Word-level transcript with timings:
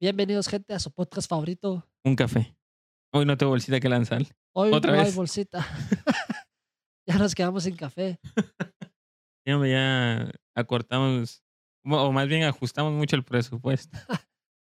Bienvenidos, 0.00 0.48
gente, 0.48 0.74
a 0.74 0.78
su 0.78 0.90
podcast 0.92 1.28
favorito. 1.28 1.84
Un 2.04 2.14
café. 2.14 2.56
Hoy 3.12 3.24
no 3.24 3.36
tengo 3.36 3.50
bolsita 3.50 3.80
que 3.80 3.88
lanzar. 3.88 4.22
Hoy 4.54 4.70
¿Otra 4.72 4.92
no 4.94 5.00
hay 5.02 5.10
bolsita. 5.12 5.66
ya 7.06 7.18
nos 7.18 7.34
quedamos 7.34 7.64
sin 7.64 7.76
café. 7.76 8.18
Ya, 9.46 9.56
ya 9.66 10.30
acortamos, 10.54 11.42
o 11.82 12.12
más 12.12 12.28
bien 12.28 12.42
ajustamos 12.42 12.92
mucho 12.92 13.16
el 13.16 13.24
presupuesto. 13.24 13.96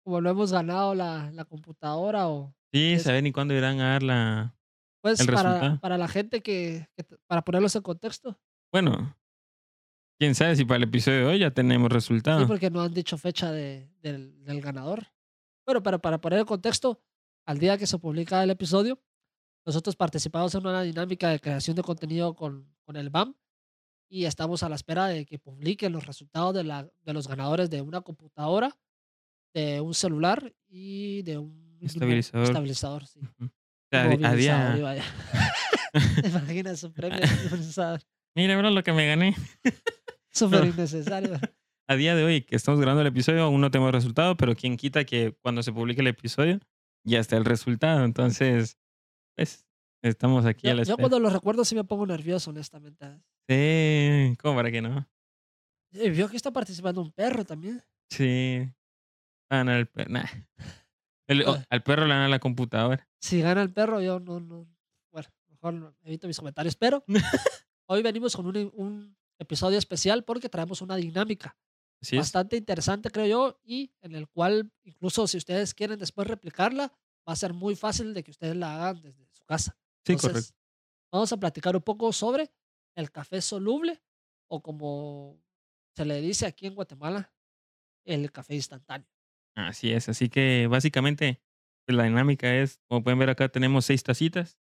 Como 0.05 0.21
no 0.21 0.29
hemos 0.29 0.53
ganado 0.53 0.95
la, 0.95 1.29
la 1.31 1.43
computadora 1.43 2.29
o 2.29 2.55
Sí, 2.71 2.97
saber 2.97 3.21
ni 3.21 3.33
cuándo 3.33 3.53
irán 3.53 3.81
a 3.81 3.89
dar 3.91 4.03
la. 4.03 4.55
pues 5.01 5.19
El 5.19 5.25
para, 5.25 5.43
resultado. 5.43 5.79
para 5.81 5.97
la 5.97 6.07
gente 6.07 6.41
que, 6.41 6.87
para 7.27 7.41
ponerlos 7.41 7.75
en 7.75 7.81
contexto. 7.81 8.39
Bueno, 8.71 9.13
quién 10.17 10.33
sabe 10.35 10.55
si 10.55 10.63
para 10.63 10.77
el 10.77 10.83
episodio 10.83 11.17
de 11.17 11.25
hoy 11.25 11.39
ya 11.39 11.51
tenemos 11.51 11.91
resultado. 11.91 12.39
Sí, 12.39 12.45
porque 12.45 12.69
no 12.69 12.79
han 12.81 12.93
dicho 12.93 13.17
fecha 13.17 13.51
de- 13.51 13.89
del, 14.01 14.41
del 14.45 14.61
ganador. 14.61 15.05
Bueno, 15.67 15.83
pero 15.83 15.99
para 15.99 16.17
poner 16.21 16.39
en 16.39 16.45
contexto, 16.45 17.03
al 17.45 17.59
día 17.59 17.77
que 17.77 17.85
se 17.85 17.99
publica 17.99 18.41
el 18.41 18.49
episodio, 18.49 19.01
nosotros 19.65 19.97
participamos 19.97 20.55
en 20.55 20.65
una 20.65 20.81
dinámica 20.81 21.27
de 21.29 21.41
creación 21.41 21.75
de 21.75 21.83
contenido 21.83 22.33
con, 22.35 22.73
con 22.85 22.95
el 22.95 23.09
BAM 23.09 23.35
y 24.09 24.23
estamos 24.23 24.63
a 24.63 24.69
la 24.69 24.75
espera 24.75 25.07
de 25.07 25.25
que 25.25 25.39
publiquen 25.39 25.91
los 25.91 26.07
resultados 26.07 26.53
de, 26.55 26.63
la, 26.63 26.89
de 27.01 27.13
los 27.13 27.27
ganadores 27.27 27.69
de 27.69 27.81
una 27.81 27.99
computadora, 27.99 28.77
de 29.53 29.81
un 29.81 29.93
celular 29.93 30.53
y 30.69 31.21
de 31.23 31.37
un 31.37 31.77
Estabilizador. 31.81 32.47
estabilizador 32.47 33.05
sí. 33.05 33.19
O 33.39 33.49
sea, 33.91 34.03
a, 34.03 34.35
día. 34.35 34.73
Imagina 36.25 36.77
su 36.77 36.93
premio. 36.93 37.19
Mira, 38.35 38.57
bro, 38.57 38.69
lo 38.69 38.83
que 38.83 38.93
me 38.93 39.05
gané. 39.05 39.35
Súper 40.31 40.65
innecesario. 40.65 41.37
A 41.89 41.95
día 41.95 42.15
de 42.15 42.23
hoy 42.25 42.41
que 42.41 42.55
estamos 42.55 42.79
grabando 42.81 43.01
el 43.01 43.07
episodio, 43.07 43.43
aún 43.43 43.61
no 43.61 43.71
tenemos 43.71 43.91
resultado, 43.93 44.35
pero 44.35 44.55
quién 44.55 44.75
quita 44.75 45.05
que 45.05 45.33
cuando 45.41 45.63
se 45.63 45.71
publique 45.71 46.01
el 46.01 46.07
episodio 46.07 46.59
ya 47.05 47.19
está 47.19 47.37
el 47.37 47.45
resultado. 47.45 48.03
Entonces, 48.03 48.77
pues, 49.37 49.65
estamos 50.03 50.45
aquí 50.45 50.67
a 50.67 50.71
Yo, 50.71 50.75
la 50.75 50.83
yo 50.83 50.91
espera. 50.93 50.97
cuando 51.09 51.19
lo 51.19 51.29
recuerdo 51.29 51.63
sí 51.63 51.75
me 51.75 51.85
pongo 51.85 52.05
nervioso, 52.05 52.49
honestamente. 52.49 53.05
Sí, 53.47 54.35
¿cómo 54.41 54.55
para 54.55 54.69
que 54.71 54.81
no? 54.81 55.07
Y 55.93 56.09
vio 56.09 56.27
que 56.29 56.35
está 56.35 56.51
participando 56.51 57.01
un 57.01 57.11
perro 57.13 57.45
también. 57.45 57.81
Sí. 58.11 58.69
Ah, 59.49 59.63
no, 59.63 59.73
el 59.73 59.87
perro. 59.87 60.11
El, 61.29 61.43
o- 61.43 61.53
Ah. 61.53 61.65
al 61.69 61.83
perro 61.83 62.05
le 62.05 62.13
dan 62.13 62.23
a 62.23 62.27
la 62.29 62.39
computadora. 62.39 63.07
Si 63.21 63.41
gana 63.41 63.61
el 63.61 63.71
perro, 63.71 64.01
yo 64.01 64.19
no, 64.19 64.41
no. 64.41 64.67
Bueno, 65.13 65.29
mejor 65.49 65.73
no- 65.73 65.95
evito 66.03 66.27
mis 66.27 66.37
comentarios. 66.37 66.75
Pero 66.75 67.05
hoy 67.89 68.03
venimos 68.03 68.35
con 68.35 68.45
un, 68.45 68.71
un 68.75 69.17
episodio 69.39 69.77
especial 69.77 70.25
porque 70.25 70.49
traemos 70.49 70.81
una 70.81 70.97
dinámica 70.97 71.55
Así 72.01 72.15
es. 72.15 72.19
bastante 72.21 72.57
interesante, 72.57 73.09
creo 73.09 73.25
yo, 73.25 73.59
y 73.63 73.91
en 74.01 74.15
el 74.15 74.27
cual, 74.27 74.71
incluso 74.83 75.27
si 75.27 75.37
ustedes 75.37 75.73
quieren 75.73 75.99
después 75.99 76.27
replicarla, 76.27 76.93
va 77.27 77.33
a 77.33 77.35
ser 77.35 77.53
muy 77.53 77.75
fácil 77.75 78.13
de 78.13 78.23
que 78.23 78.31
ustedes 78.31 78.55
la 78.55 78.75
hagan 78.75 79.01
desde 79.01 79.25
su 79.33 79.43
casa. 79.45 79.77
Sí, 80.05 80.13
Entonces, 80.13 80.31
correcto. 80.31 80.57
Vamos 81.11 81.31
a 81.31 81.37
platicar 81.37 81.75
un 81.75 81.81
poco 81.81 82.11
sobre 82.11 82.51
el 82.95 83.11
café 83.11 83.41
soluble 83.41 84.01
o 84.49 84.61
como 84.61 85.41
se 85.95 86.05
le 86.05 86.21
dice 86.21 86.45
aquí 86.45 86.67
en 86.67 86.75
Guatemala, 86.75 87.33
el 88.05 88.31
café 88.31 88.55
instantáneo. 88.55 89.07
Así 89.55 89.91
es. 89.91 90.09
Así 90.09 90.29
que 90.29 90.67
básicamente 90.67 91.41
la 91.87 92.03
dinámica 92.03 92.55
es, 92.55 92.79
como 92.87 93.03
pueden 93.03 93.19
ver 93.19 93.29
acá, 93.29 93.49
tenemos 93.49 93.85
seis 93.85 94.03
tacitas. 94.03 94.59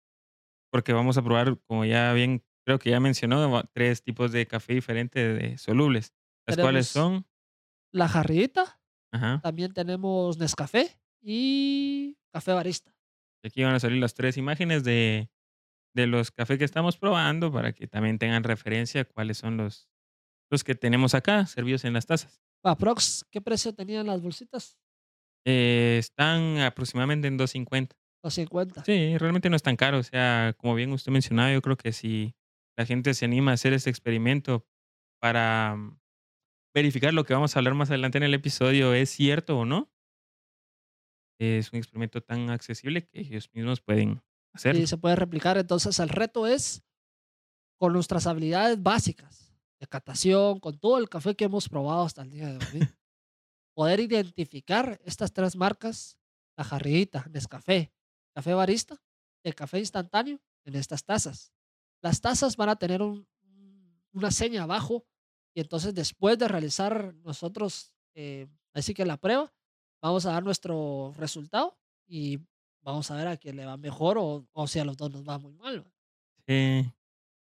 Porque 0.73 0.93
vamos 0.93 1.17
a 1.17 1.23
probar, 1.23 1.59
como 1.67 1.85
ya 1.85 2.13
bien, 2.13 2.45
creo 2.65 2.79
que 2.79 2.91
ya 2.91 3.01
mencionó, 3.01 3.63
tres 3.73 4.03
tipos 4.03 4.33
de 4.33 4.47
café 4.47 4.75
diferentes 4.75 5.39
de 5.39 5.59
solubles. 5.59 6.15
Las 6.47 6.57
Tenemos- 6.57 6.87
son. 6.89 7.27
La 7.93 8.09
jarrita, 8.09 8.81
Ajá. 9.13 9.41
también 9.43 9.73
tenemos 9.73 10.39
Nescafé 10.39 10.99
y 11.23 12.17
café 12.33 12.53
barista. 12.53 12.95
Aquí 13.45 13.63
van 13.63 13.75
a 13.75 13.81
salir 13.81 13.99
las 14.01 14.15
tres 14.15 14.37
imágenes 14.37 14.85
de, 14.85 15.31
de 15.95 16.07
los 16.07 16.31
cafés 16.31 16.59
que 16.59 16.65
estamos 16.65 16.99
probando 16.99 17.53
para 17.53 17.73
que 17.73 17.87
también 17.87 18.19
tengan 18.19 18.45
referencia 18.45 19.03
a 19.03 19.05
cuáles 19.05 19.39
son 19.39 19.57
los, 19.57 19.89
los 20.51 20.63
que 20.65 20.75
tenemos 20.75 21.15
acá, 21.15 21.47
servidos 21.47 21.85
en 21.85 21.93
las 21.95 22.07
tazas. 22.07 22.43
Aprox, 22.65 23.25
¿qué 23.31 23.41
precio 23.41 23.73
tenían 23.75 24.07
las 24.07 24.21
bolsitas? 24.21 24.77
Eh, 25.47 25.97
están 25.99 26.59
aproximadamente 26.59 27.29
en 27.29 27.39
2.50. 27.39 27.91
250. 28.25 28.85
Sí, 28.85 29.17
realmente 29.19 29.49
no 29.49 29.55
es 29.57 29.63
tan 29.63 29.77
caro. 29.77 29.99
O 29.99 30.03
sea, 30.03 30.55
como 30.59 30.75
bien 30.75 30.91
usted 30.93 31.13
mencionaba, 31.13 31.53
yo 31.53 31.63
creo 31.63 31.77
que 31.77 31.93
si 31.93 32.35
la 32.77 32.85
gente 32.85 33.15
se 33.15 33.25
anima 33.25 33.53
a 33.53 33.55
hacer 33.55 33.73
este 33.73 33.89
experimento 33.91 34.67
para 35.21 35.77
verificar 36.77 37.15
lo 37.15 37.25
que 37.25 37.33
vamos 37.33 37.57
a 37.57 37.59
hablar 37.59 37.73
más 37.75 37.89
adelante 37.89 38.19
en 38.19 38.25
el 38.25 38.35
episodio 38.35 38.93
es 38.93 39.09
cierto 39.09 39.59
o 39.59 39.65
no, 39.65 39.91
es 41.41 41.73
un 41.73 41.79
experimento 41.79 42.23
tan 42.23 42.51
accesible 42.51 43.07
que 43.09 43.21
ellos 43.21 43.49
mismos 43.55 43.81
pueden 43.81 44.23
hacerlo. 44.53 44.83
Y 44.83 44.87
se 44.87 44.99
puede 44.99 45.17
replicar. 45.17 45.57
Entonces, 45.57 45.99
el 46.01 46.11
reto 46.11 46.47
es 46.47 46.83
con 47.79 47.95
nuestras 47.95 48.27
habilidades 48.27 48.83
básicas 48.83 49.55
de 49.81 49.87
catación, 49.87 50.61
con 50.61 50.79
todo 50.79 50.99
el 50.99 51.09
café 51.09 51.35
que 51.35 51.47
hemos 51.47 51.67
probado 51.69 52.05
hasta 52.05 52.21
el 52.23 52.31
día 52.31 52.49
de 52.53 52.57
hoy, 52.59 52.59
poder 53.75 54.01
identificar 54.01 55.01
estas 55.05 55.33
tres 55.33 55.57
marcas, 55.57 56.19
la 56.59 56.65
jarrita, 56.65 57.27
Nescafé, 57.31 57.91
café 58.35 58.53
barista, 58.53 59.03
el 59.45 59.55
café 59.55 59.79
instantáneo 59.79 60.41
en 60.67 60.75
estas 60.75 61.05
tazas. 61.05 61.55
Las 62.03 62.21
tazas 62.21 62.55
van 62.59 62.69
a 62.69 62.77
tener 62.77 63.01
un- 63.01 63.27
un- 63.45 64.03
una 64.13 64.31
seña 64.31 64.65
abajo 64.65 65.07
y 65.57 65.61
entonces 65.61 65.95
después 65.95 66.39
de 66.39 66.49
realizar 66.49 67.15
nosotros, 67.25 67.95
eh, 68.15 68.47
así 68.75 68.93
que 68.93 69.07
la 69.07 69.17
prueba, 69.17 69.55
vamos 70.03 70.27
a 70.27 70.33
dar 70.33 70.45
nuestro 70.45 71.15
resultado 71.17 71.79
y 72.07 72.41
vamos 72.83 73.11
a 73.11 73.17
ver 73.17 73.27
a 73.27 73.39
quién 73.39 73.57
le 73.57 73.65
va 73.65 73.79
mejor 73.79 74.19
o, 74.19 74.47
o 74.53 74.67
si 74.67 74.81
a 74.81 74.85
los 74.85 74.99
dos 74.99 75.11
nos 75.11 75.27
va 75.27 75.39
muy 75.39 75.55
mal. 75.55 75.91
Sí. 76.47 76.93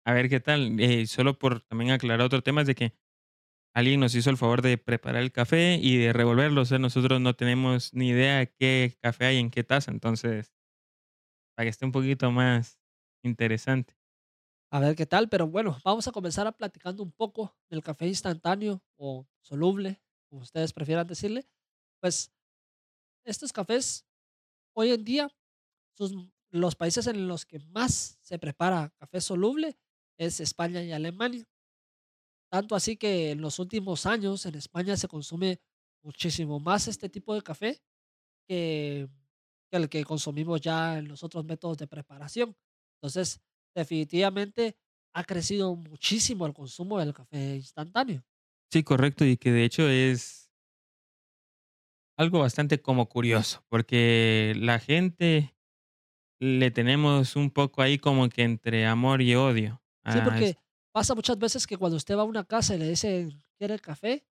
A 0.05 0.13
ver 0.13 0.27
qué 0.27 0.39
tal. 0.39 0.79
Eh, 0.79 1.05
solo 1.05 1.37
por 1.37 1.61
también 1.61 1.91
aclarar 1.91 2.21
otro 2.25 2.41
tema 2.41 2.61
es 2.61 2.67
de 2.67 2.73
que 2.73 2.93
alguien 3.75 3.99
nos 3.99 4.15
hizo 4.15 4.31
el 4.31 4.37
favor 4.37 4.63
de 4.63 4.79
preparar 4.79 5.21
el 5.21 5.31
café 5.31 5.79
y 5.81 5.97
de 5.97 6.13
revolverlo. 6.13 6.61
O 6.61 6.65
sea, 6.65 6.79
nosotros 6.79 7.21
no 7.21 7.35
tenemos 7.35 7.93
ni 7.93 8.09
idea 8.09 8.47
qué 8.47 8.97
café 9.01 9.25
hay 9.25 9.37
en 9.37 9.51
qué 9.51 9.63
taza. 9.63 9.91
Entonces, 9.91 10.55
para 11.55 11.65
que 11.65 11.69
esté 11.69 11.85
un 11.85 11.91
poquito 11.91 12.31
más 12.31 12.79
interesante. 13.23 13.98
A 14.71 14.79
ver 14.79 14.95
qué 14.95 15.05
tal, 15.05 15.29
pero 15.29 15.47
bueno, 15.47 15.77
vamos 15.83 16.07
a 16.07 16.11
comenzar 16.11 16.45
a 16.47 16.51
platicando 16.51 17.01
un 17.01 17.11
poco 17.11 17.55
del 17.69 17.81
café 17.83 18.07
instantáneo 18.07 18.83
o 18.97 19.27
soluble, 19.41 19.99
como 20.29 20.43
ustedes 20.43 20.73
prefieran 20.73 21.07
decirle. 21.07 21.47
Pues 21.99 22.31
estos 23.25 23.53
cafés, 23.53 24.05
hoy 24.75 24.91
en 24.91 25.05
día, 25.05 25.29
sus- 25.97 26.15
los 26.51 26.75
países 26.75 27.07
en 27.07 27.27
los 27.27 27.45
que 27.45 27.59
más 27.59 28.19
se 28.21 28.39
prepara 28.39 28.91
café 28.99 29.21
soluble 29.21 29.77
es 30.17 30.39
España 30.41 30.83
y 30.83 30.91
Alemania. 30.93 31.47
Tanto 32.51 32.75
así 32.75 32.97
que 32.97 33.31
en 33.31 33.41
los 33.41 33.59
últimos 33.59 34.05
años 34.05 34.45
en 34.45 34.55
España 34.55 34.97
se 34.97 35.07
consume 35.07 35.61
muchísimo 36.03 36.59
más 36.59 36.87
este 36.87 37.09
tipo 37.09 37.35
de 37.35 37.41
café 37.43 37.81
que, 38.47 39.09
que 39.71 39.77
el 39.77 39.89
que 39.89 40.05
consumimos 40.05 40.61
ya 40.61 40.97
en 40.99 41.07
los 41.09 41.23
otros 41.23 41.45
métodos 41.45 41.77
de 41.77 41.87
preparación. 41.87 42.57
Entonces, 42.97 43.41
definitivamente 43.75 44.77
ha 45.13 45.23
crecido 45.23 45.75
muchísimo 45.75 46.45
el 46.45 46.53
consumo 46.53 46.99
del 46.99 47.13
café 47.13 47.55
instantáneo. 47.55 48.23
Sí, 48.71 48.83
correcto. 48.83 49.25
Y 49.25 49.37
que 49.37 49.51
de 49.51 49.63
hecho 49.63 49.87
es 49.89 50.51
algo 52.17 52.39
bastante 52.39 52.81
como 52.81 53.07
curioso. 53.09 53.63
Porque 53.69 54.53
la 54.57 54.79
gente 54.79 55.55
le 56.39 56.71
tenemos 56.71 57.35
un 57.35 57.51
poco 57.51 57.81
ahí 57.81 57.97
como 57.99 58.29
que 58.29 58.43
entre 58.43 58.85
amor 58.85 59.21
y 59.21 59.35
odio. 59.35 59.81
Sí, 60.09 60.21
porque 60.21 60.57
pasa 60.93 61.15
muchas 61.15 61.37
veces 61.37 61.67
que 61.67 61.77
cuando 61.77 61.97
usted 61.97 62.17
va 62.17 62.21
a 62.21 62.25
una 62.25 62.45
casa 62.45 62.75
y 62.75 62.79
le 62.79 62.89
dicen, 62.89 63.43
¿quiere 63.59 63.79
café? 63.79 64.25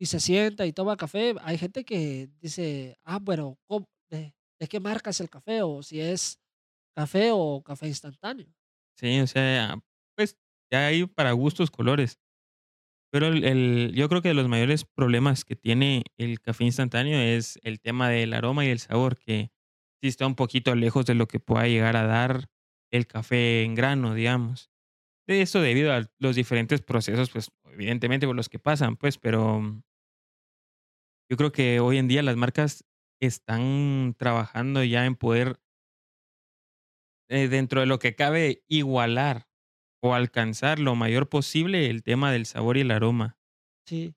Y 0.00 0.06
se 0.06 0.20
sienta 0.20 0.66
y 0.66 0.72
toma 0.72 0.96
café, 0.96 1.34
hay 1.42 1.58
gente 1.58 1.84
que 1.84 2.30
dice, 2.40 2.98
ah, 3.04 3.18
bueno, 3.20 3.58
¿cómo- 3.66 3.88
¿de, 4.10 4.34
de 4.60 4.68
qué 4.68 4.80
marca 4.80 5.10
es 5.10 5.20
el 5.20 5.30
café? 5.30 5.62
O 5.62 5.82
si 5.82 6.00
es 6.00 6.40
café 6.96 7.30
o 7.32 7.62
café 7.64 7.88
instantáneo. 7.88 8.54
Sí, 9.00 9.18
o 9.20 9.26
sea, 9.26 9.80
pues 10.14 10.36
ya 10.70 10.86
hay 10.88 11.06
para 11.06 11.32
gustos 11.32 11.70
colores. 11.70 12.18
Pero 13.12 13.28
el, 13.28 13.92
yo 13.94 14.08
creo 14.08 14.22
que 14.22 14.28
de 14.28 14.34
los 14.34 14.48
mayores 14.48 14.84
problemas 14.84 15.44
que 15.44 15.56
tiene 15.56 16.04
el 16.18 16.40
café 16.40 16.64
instantáneo 16.64 17.18
es 17.20 17.58
el 17.62 17.80
tema 17.80 18.08
del 18.08 18.34
aroma 18.34 18.64
y 18.64 18.68
el 18.70 18.78
sabor, 18.80 19.18
que 19.18 19.52
sí 20.02 20.08
está 20.08 20.26
un 20.26 20.36
poquito 20.36 20.74
lejos 20.74 21.06
de 21.06 21.14
lo 21.14 21.28
que 21.28 21.40
pueda 21.40 21.66
llegar 21.68 21.96
a 21.96 22.04
dar 22.06 22.48
el 22.92 23.06
café 23.06 23.64
en 23.64 23.74
grano, 23.74 24.14
digamos. 24.14 24.70
De 25.28 25.42
eso 25.42 25.60
debido 25.62 25.92
a 25.94 26.10
los 26.18 26.36
diferentes 26.36 26.82
procesos, 26.82 27.30
pues 27.30 27.50
evidentemente 27.66 28.26
por 28.26 28.36
los 28.36 28.48
que 28.48 28.58
pasan, 28.60 28.96
pues, 28.96 29.18
pero 29.18 29.60
mm, 29.60 29.82
yo 31.28 31.36
creo 31.36 31.52
que 31.52 31.80
hoy 31.80 31.98
en 31.98 32.08
día 32.08 32.22
las 32.22 32.36
marcas 32.36 32.84
están 33.20 34.14
trabajando 34.18 34.82
ya 34.84 35.06
en 35.06 35.14
poder, 35.16 35.60
eh, 37.30 37.48
dentro 37.48 37.80
de 37.80 37.86
lo 37.86 37.98
que 37.98 38.14
cabe, 38.14 38.64
igualar 38.68 39.48
o 40.02 40.14
alcanzar 40.14 40.78
lo 40.78 40.94
mayor 40.94 41.28
posible 41.30 41.88
el 41.90 42.02
tema 42.02 42.32
del 42.32 42.46
sabor 42.46 42.76
y 42.76 42.82
el 42.82 42.90
aroma. 42.90 43.38
Sí. 43.86 44.14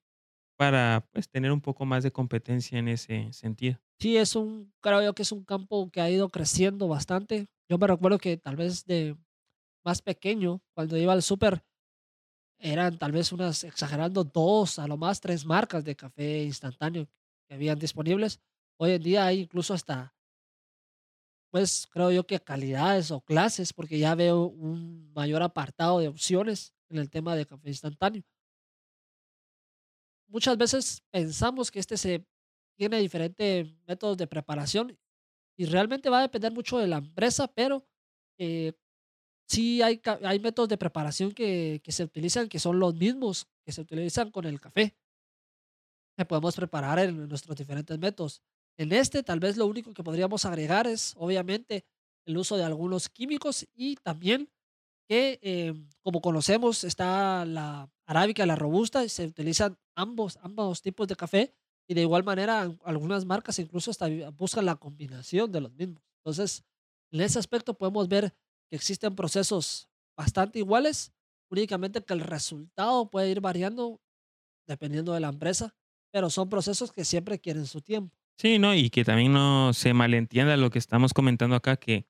para, 0.57 1.07
pues, 1.11 1.29
tener 1.29 1.51
un 1.51 1.61
poco 1.61 1.85
más 1.85 2.03
de 2.03 2.11
competencia 2.11 2.77
en 2.79 2.87
ese 2.87 3.31
sentido. 3.33 3.79
Sí, 3.99 4.17
es 4.17 4.35
un, 4.35 4.73
creo 4.81 5.01
yo 5.01 5.13
que 5.13 5.21
es 5.23 5.31
un 5.31 5.43
campo 5.45 5.89
que 5.89 6.01
ha 6.01 6.09
ido 6.09 6.29
creciendo 6.29 6.87
bastante. 6.87 7.47
Yo 7.69 7.77
me 7.77 7.87
recuerdo 7.87 8.17
que 8.17 8.37
tal 8.37 8.55
vez 8.55 8.85
de 8.85 9.15
más 9.85 10.01
pequeño, 10.01 10.61
cuando 10.75 10.97
iba 10.97 11.13
al 11.13 11.23
súper, 11.23 11.63
eran 12.59 12.97
tal 12.97 13.11
vez 13.11 13.31
unas, 13.31 13.63
exagerando, 13.63 14.23
dos, 14.23 14.79
a 14.79 14.87
lo 14.87 14.97
más 14.97 15.19
tres 15.21 15.45
marcas 15.45 15.83
de 15.83 15.95
café 15.95 16.43
instantáneo 16.43 17.07
que 17.47 17.55
habían 17.55 17.79
disponibles. 17.79 18.39
Hoy 18.79 18.91
en 18.91 19.03
día 19.03 19.25
hay 19.25 19.41
incluso 19.41 19.73
hasta, 19.73 20.15
pues 21.53 21.85
creo 21.85 22.11
yo 22.11 22.25
que 22.25 22.39
calidades 22.39 23.11
o 23.11 23.21
clases, 23.21 23.73
porque 23.73 23.99
ya 23.99 24.15
veo 24.15 24.47
un 24.47 25.13
mayor 25.13 25.43
apartado 25.43 25.99
de 25.99 26.07
opciones 26.07 26.73
en 26.89 26.97
el 26.97 27.11
tema 27.11 27.35
de 27.35 27.45
café 27.45 27.69
instantáneo. 27.69 28.23
Muchas 30.27 30.57
veces 30.57 31.03
pensamos 31.11 31.69
que 31.69 31.77
este 31.77 31.95
se 31.95 32.25
tiene 32.75 32.97
diferentes 32.97 33.67
métodos 33.85 34.17
de 34.17 34.25
preparación 34.25 34.97
y 35.55 35.65
realmente 35.65 36.09
va 36.09 36.17
a 36.17 36.21
depender 36.23 36.51
mucho 36.51 36.79
de 36.79 36.87
la 36.87 36.97
empresa, 36.97 37.47
pero 37.47 37.85
eh, 38.39 38.73
sí 39.47 39.83
hay, 39.83 40.01
hay 40.23 40.39
métodos 40.39 40.69
de 40.69 40.79
preparación 40.79 41.33
que, 41.33 41.81
que 41.83 41.91
se 41.91 42.03
utilizan 42.03 42.49
que 42.49 42.57
son 42.57 42.79
los 42.79 42.95
mismos 42.95 43.47
que 43.63 43.71
se 43.71 43.81
utilizan 43.81 44.31
con 44.31 44.45
el 44.45 44.59
café, 44.59 44.97
que 46.17 46.25
podemos 46.25 46.55
preparar 46.55 46.97
en 46.97 47.27
nuestros 47.29 47.55
diferentes 47.55 47.99
métodos. 47.99 48.41
En 48.77 48.91
este, 48.91 49.23
tal 49.23 49.39
vez 49.39 49.57
lo 49.57 49.67
único 49.67 49.93
que 49.93 50.03
podríamos 50.03 50.45
agregar 50.45 50.87
es, 50.87 51.13
obviamente, 51.17 51.85
el 52.25 52.37
uso 52.37 52.57
de 52.57 52.63
algunos 52.63 53.09
químicos 53.09 53.67
y 53.75 53.95
también 53.97 54.49
que, 55.07 55.39
eh, 55.41 55.73
como 56.01 56.21
conocemos, 56.21 56.83
está 56.83 57.45
la 57.45 57.89
arábica 58.05 58.45
la 58.45 58.55
robusta, 58.55 59.03
y 59.05 59.09
se 59.09 59.25
utilizan 59.27 59.77
ambos, 59.95 60.37
ambos 60.41 60.81
tipos 60.81 61.07
de 61.07 61.15
café 61.15 61.53
y 61.87 61.93
de 61.93 62.01
igual 62.01 62.23
manera 62.23 62.61
an- 62.61 62.79
algunas 62.85 63.25
marcas 63.25 63.59
incluso 63.59 63.91
hasta 63.91 64.07
buscan 64.31 64.65
la 64.65 64.75
combinación 64.77 65.51
de 65.51 65.61
los 65.61 65.73
mismos. 65.73 66.03
Entonces, 66.23 66.63
en 67.11 67.21
ese 67.21 67.39
aspecto 67.39 67.75
podemos 67.75 68.07
ver 68.07 68.33
que 68.69 68.75
existen 68.77 69.15
procesos 69.15 69.89
bastante 70.17 70.59
iguales, 70.59 71.13
únicamente 71.49 72.03
que 72.03 72.13
el 72.13 72.21
resultado 72.21 73.09
puede 73.09 73.29
ir 73.29 73.41
variando 73.41 74.01
dependiendo 74.67 75.13
de 75.13 75.19
la 75.21 75.29
empresa, 75.29 75.75
pero 76.11 76.29
son 76.29 76.49
procesos 76.49 76.91
que 76.91 77.05
siempre 77.05 77.39
quieren 77.39 77.65
su 77.67 77.81
tiempo. 77.81 78.17
Sí, 78.37 78.59
¿no? 78.59 78.73
Y 78.75 78.89
que 78.89 79.03
también 79.05 79.31
no 79.33 79.73
se 79.73 79.93
malentienda 79.93 80.57
lo 80.57 80.69
que 80.69 80.79
estamos 80.79 81.13
comentando 81.13 81.55
acá, 81.55 81.77
que 81.77 82.07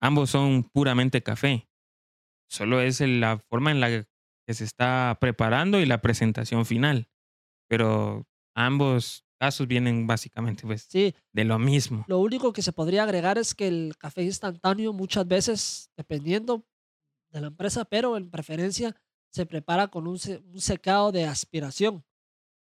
ambos 0.00 0.30
son 0.30 0.64
puramente 0.64 1.22
café. 1.22 1.68
Solo 2.50 2.80
es 2.80 3.00
la 3.00 3.38
forma 3.38 3.70
en 3.70 3.80
la 3.80 3.88
que 3.90 4.54
se 4.54 4.64
está 4.64 5.16
preparando 5.20 5.80
y 5.80 5.86
la 5.86 6.00
presentación 6.00 6.64
final. 6.64 7.08
Pero 7.68 8.26
ambos 8.56 9.24
casos 9.38 9.68
vienen 9.68 10.06
básicamente 10.06 10.62
pues 10.66 10.82
Sí, 10.90 11.14
de 11.32 11.44
lo 11.44 11.58
mismo. 11.58 12.04
Lo 12.08 12.18
único 12.18 12.52
que 12.52 12.62
se 12.62 12.72
podría 12.72 13.02
agregar 13.04 13.36
es 13.38 13.54
que 13.54 13.68
el 13.68 13.94
café 13.98 14.22
instantáneo 14.22 14.92
muchas 14.92 15.28
veces, 15.28 15.90
dependiendo 15.96 16.66
de 17.30 17.42
la 17.42 17.48
empresa, 17.48 17.84
pero 17.84 18.16
en 18.16 18.30
preferencia 18.30 18.96
se 19.30 19.44
prepara 19.44 19.88
con 19.88 20.08
un, 20.08 20.18
se- 20.18 20.38
un 20.38 20.60
secado 20.60 21.12
de 21.12 21.26
aspiración, 21.26 22.04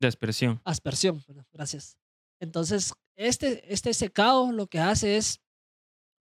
De 0.00 0.08
aspersión. 0.08 0.62
aspersión, 0.64 1.22
bueno, 1.26 1.46
gracias. 1.52 1.99
Entonces, 2.40 2.92
este, 3.16 3.72
este 3.72 3.94
secado 3.94 4.52
lo 4.52 4.66
que 4.66 4.78
hace 4.78 5.16
es 5.16 5.40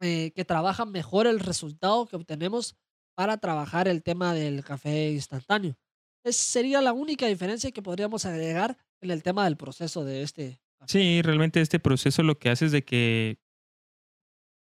eh, 0.02 0.32
que 0.36 0.46
trabaja 0.46 0.86
mejor 0.86 1.28
el 1.28 1.40
resultado 1.40 2.06
que 2.06 2.16
obtenemos 2.16 2.76
para 3.16 3.38
trabajar 3.38 3.88
el 3.88 4.04
tema 4.04 4.34
del 4.34 4.64
café 4.64 5.12
instantáneo. 5.12 5.78
Es, 6.24 6.36
sería 6.36 6.82
la 6.82 6.94
única 6.94 7.28
diferencia 7.28 7.72
que 7.72 7.82
podríamos 7.82 8.26
agregar 8.26 8.78
en 9.02 9.12
el 9.12 9.24
tema 9.24 9.46
del 9.46 9.58
proceso 9.58 10.04
de 10.04 10.24
este. 10.24 10.60
Sí, 10.88 11.22
realmente 11.22 11.62
este 11.62 11.80
proceso 11.80 12.24
lo 12.24 12.38
que 12.38 12.50
hace 12.50 12.66
es 12.66 12.72
de 12.72 12.84
que 12.84 13.40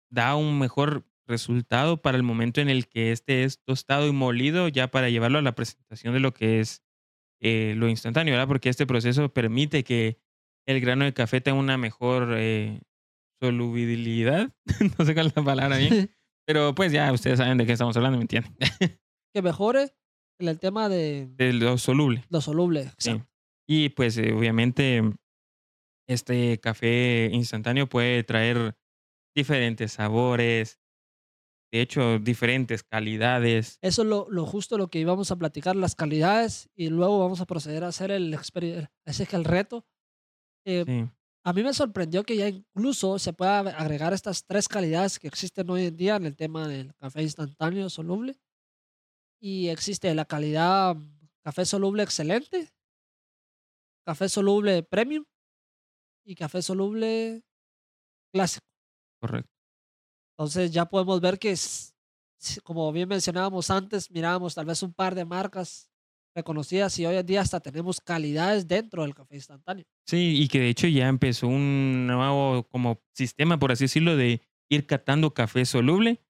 da 0.10 0.36
un 0.36 0.58
mejor 0.58 1.06
resultado 1.28 2.02
para 2.02 2.18
el 2.18 2.24
momento 2.24 2.62
en 2.62 2.70
el 2.70 2.88
que 2.88 3.12
este 3.12 3.44
es 3.44 3.60
tostado 3.64 4.08
y 4.08 4.12
molido 4.12 4.68
ya 4.68 4.90
para 4.90 5.10
llevarlo 5.10 5.38
a 5.40 5.44
la 5.44 5.54
presentación 5.54 6.14
de 6.14 6.20
lo 6.20 6.34
que 6.34 6.60
es 6.60 6.82
eh, 7.40 7.74
lo 7.78 7.88
instantáneo, 7.88 8.34
¿verdad? 8.34 8.48
Porque 8.48 8.70
este 8.70 8.88
proceso 8.88 9.32
permite 9.32 9.84
que 9.84 10.20
el 10.70 10.82
grano 10.82 11.04
de 11.04 11.14
café 11.14 11.42
tenga 11.42 11.58
una 11.58 11.78
mejor 11.78 12.36
eh, 12.38 12.80
solubilidad, 13.42 14.54
no 15.00 15.06
sé 15.06 15.16
cuál 15.16 15.28
es 15.28 15.36
la 15.36 15.44
palabra 15.44 15.78
bien, 15.78 16.16
pero 16.46 16.76
pues 16.76 16.92
ya 16.92 17.12
ustedes 17.12 17.40
saben 17.40 17.58
de 17.58 17.66
qué 17.66 17.72
estamos 17.72 17.98
hablando, 17.98 18.20
¿me 18.20 18.24
entienden? 18.24 18.56
que 19.34 19.42
mejore 19.42 19.96
en 20.40 20.48
el 20.48 20.60
tema 20.60 20.88
de 20.88 21.28
De 21.36 21.54
lo 21.54 21.80
soluble. 21.80 22.24
lo 22.30 22.40
soluble. 22.42 22.92
Sí. 23.00 23.10
exacto. 23.10 23.28
Y 23.68 23.90
pues 23.90 24.18
eh, 24.18 24.32
obviamente 24.32 25.02
este 26.08 26.60
café 26.60 27.30
instantáneo 27.32 27.88
puede 27.90 28.24
traer 28.24 28.76
diferentes 29.36 29.94
sabores, 29.94 30.80
de 31.72 31.82
hecho 31.82 32.20
diferentes 32.20 32.84
calidades. 32.84 33.80
Eso 33.82 34.04
es 34.04 34.08
lo, 34.08 34.28
lo 34.30 34.46
justo 34.46 34.78
lo 34.78 34.90
que 34.90 35.00
íbamos 35.00 35.32
a 35.32 35.36
platicar, 35.36 35.76
las 35.76 35.96
calidades, 35.96 36.70
y 36.76 36.90
luego 36.90 37.20
vamos 37.20 37.42
a 37.42 37.46
proceder 37.48 37.84
a 37.84 37.88
hacer 37.88 38.12
el 38.12 38.34
experimento, 38.36 38.92
ese 39.06 39.24
es 39.24 39.30
que 39.30 39.36
el 39.36 39.46
reto. 39.46 39.84
Eh, 40.66 40.86
Sí, 40.86 41.10
A 41.46 41.54
mí 41.54 41.64
me 41.64 41.74
sorprendió 41.74 42.24
que 42.24 42.38
ya 42.38 42.50
incluso 42.50 43.20
se 43.20 43.34
pueda 43.34 43.60
agregar 43.62 44.14
estas 44.14 44.46
tres 44.46 44.68
calidades 44.68 45.20
que 45.20 45.28
existen 45.28 45.70
hoy 45.70 45.86
en 45.88 45.98
día 45.98 46.18
en 46.18 46.26
el 46.26 46.36
tema 46.36 46.68
del 46.68 46.94
café 46.96 47.24
instantáneo 47.24 47.90
soluble. 47.90 48.40
Y 49.42 49.68
existe 49.70 50.14
la 50.16 50.26
calidad 50.26 50.96
café 51.44 51.66
soluble 51.66 52.04
excelente, 52.04 52.70
café 54.06 54.28
soluble 54.30 54.84
premium 54.84 55.26
y 56.26 56.36
café 56.36 56.62
soluble 56.62 57.44
clásico. 58.34 58.66
correcto. 59.22 59.52
Entonces 60.38 60.72
ya 60.72 60.86
podemos 60.86 61.20
ver 61.22 61.38
que, 61.40 61.52
es- 61.52 61.96
como 62.64 62.92
bien 62.92 63.10
mencionábamos 63.10 63.70
antes, 63.70 64.10
mirábamos 64.12 64.56
tal 64.56 64.66
vez 64.66 64.82
un 64.84 64.94
par 64.94 65.16
de 65.16 65.26
marcas 65.26 65.89
reconocidas 66.36 66.98
y 67.00 67.06
hoy 67.06 67.16
en 67.16 67.26
día 67.26 67.42
hasta 67.42 67.60
tenemos 67.60 68.00
calidades 68.00 68.68
dentro 68.68 69.04
del 69.04 69.16
café 69.16 69.36
instantáneo. 69.36 69.86
Sí, 70.06 70.42
y 70.42 70.48
que 70.48 70.60
de 70.60 70.70
hecho 70.70 70.88
ya 70.88 71.08
empezó 71.08 71.48
un 71.48 72.08
nuevo 72.08 72.64
como 72.70 73.02
sistema, 73.14 73.58
por 73.60 73.72
así 73.72 73.86
decirlo, 73.86 74.16
de 74.16 74.42
ir 74.70 74.86
catando 74.86 75.34
café 75.34 75.66
soluble, 75.66 76.22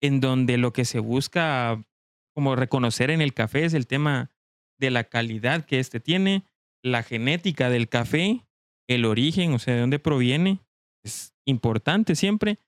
en 0.00 0.20
donde 0.20 0.58
lo 0.58 0.72
que 0.72 0.84
se 0.84 0.98
busca 0.98 1.82
como 2.34 2.54
reconocer 2.54 3.10
en 3.10 3.22
el 3.22 3.32
café 3.32 3.64
es 3.64 3.74
el 3.74 3.86
tema 3.86 4.30
de 4.78 4.90
la 4.90 5.04
calidad 5.04 5.64
que 5.64 5.78
éste 5.78 6.00
tiene, 6.00 6.44
la 6.82 7.02
genética 7.02 7.70
del 7.70 7.88
café, 7.88 8.46
el 8.88 9.04
origen, 9.06 9.54
o 9.54 9.58
sea, 9.58 9.74
de 9.74 9.80
dónde 9.80 9.98
proviene, 9.98 10.60
es 11.02 11.34
importante 11.46 12.14
siempre, 12.14 12.58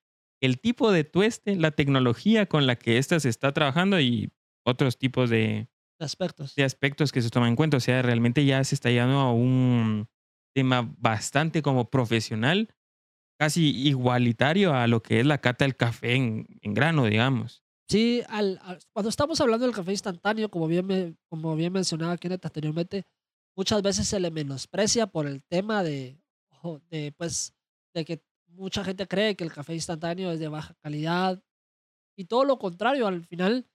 el 0.41 0.59
tipo 0.59 0.91
de 0.91 1.03
tueste, 1.03 1.55
la 1.55 1.71
tecnología 1.71 2.47
con 2.47 2.65
la 2.65 2.77
que 2.77 2.97
ésta 2.97 3.19
se 3.19 3.29
está 3.29 3.51
trabajando 3.51 3.99
y 3.99 4.31
otros 4.65 4.97
tipos 4.97 5.29
de, 5.29 5.67
de 5.99 6.05
aspectos. 6.05 6.55
de 6.55 6.63
aspectos 6.63 7.11
que 7.11 7.21
se 7.21 7.29
toman 7.29 7.49
en 7.49 7.55
cuenta. 7.55 7.77
O 7.77 7.79
sea, 7.79 8.01
realmente 8.01 8.45
ya 8.45 8.63
se 8.63 8.75
está 8.75 8.89
llegando 8.89 9.19
a 9.19 9.33
un 9.33 10.07
tema 10.55 10.93
bastante 10.97 11.61
como 11.61 11.89
profesional, 11.89 12.73
casi 13.39 13.69
igualitario 13.87 14.73
a 14.73 14.87
lo 14.87 15.01
que 15.01 15.19
es 15.19 15.25
la 15.25 15.37
cata 15.39 15.65
del 15.65 15.75
café 15.75 16.15
en, 16.15 16.47
en 16.61 16.73
grano, 16.73 17.05
digamos. 17.05 17.63
Sí, 17.89 18.21
al, 18.29 18.59
al- 18.63 18.79
cuando 18.93 19.09
estamos 19.09 19.39
hablando 19.41 19.65
del 19.65 19.75
café 19.75 19.91
instantáneo, 19.91 20.49
como 20.49 20.67
bien, 20.67 20.85
me- 20.85 21.15
como 21.29 21.55
bien 21.55 21.73
mencionaba 21.73 22.17
Kenneth 22.17 22.45
anteriormente, 22.45 23.05
muchas 23.55 23.81
veces 23.81 24.07
se 24.07 24.19
le 24.19 24.31
menosprecia 24.31 25.07
por 25.07 25.25
el 25.27 25.43
tema 25.43 25.83
de, 25.83 26.17
de, 26.89 27.11
pues, 27.17 27.53
de 27.93 28.05
que 28.05 28.23
mucha 28.47 28.83
gente 28.83 29.07
cree 29.07 29.35
que 29.35 29.43
el 29.43 29.51
café 29.53 29.73
instantáneo 29.73 30.31
es 30.31 30.39
de 30.39 30.47
baja 30.49 30.75
calidad 30.81 31.41
y 32.17 32.25
todo 32.25 32.43
lo 32.45 32.59
contrario, 32.59 33.07
al 33.07 33.25
final 33.25 33.65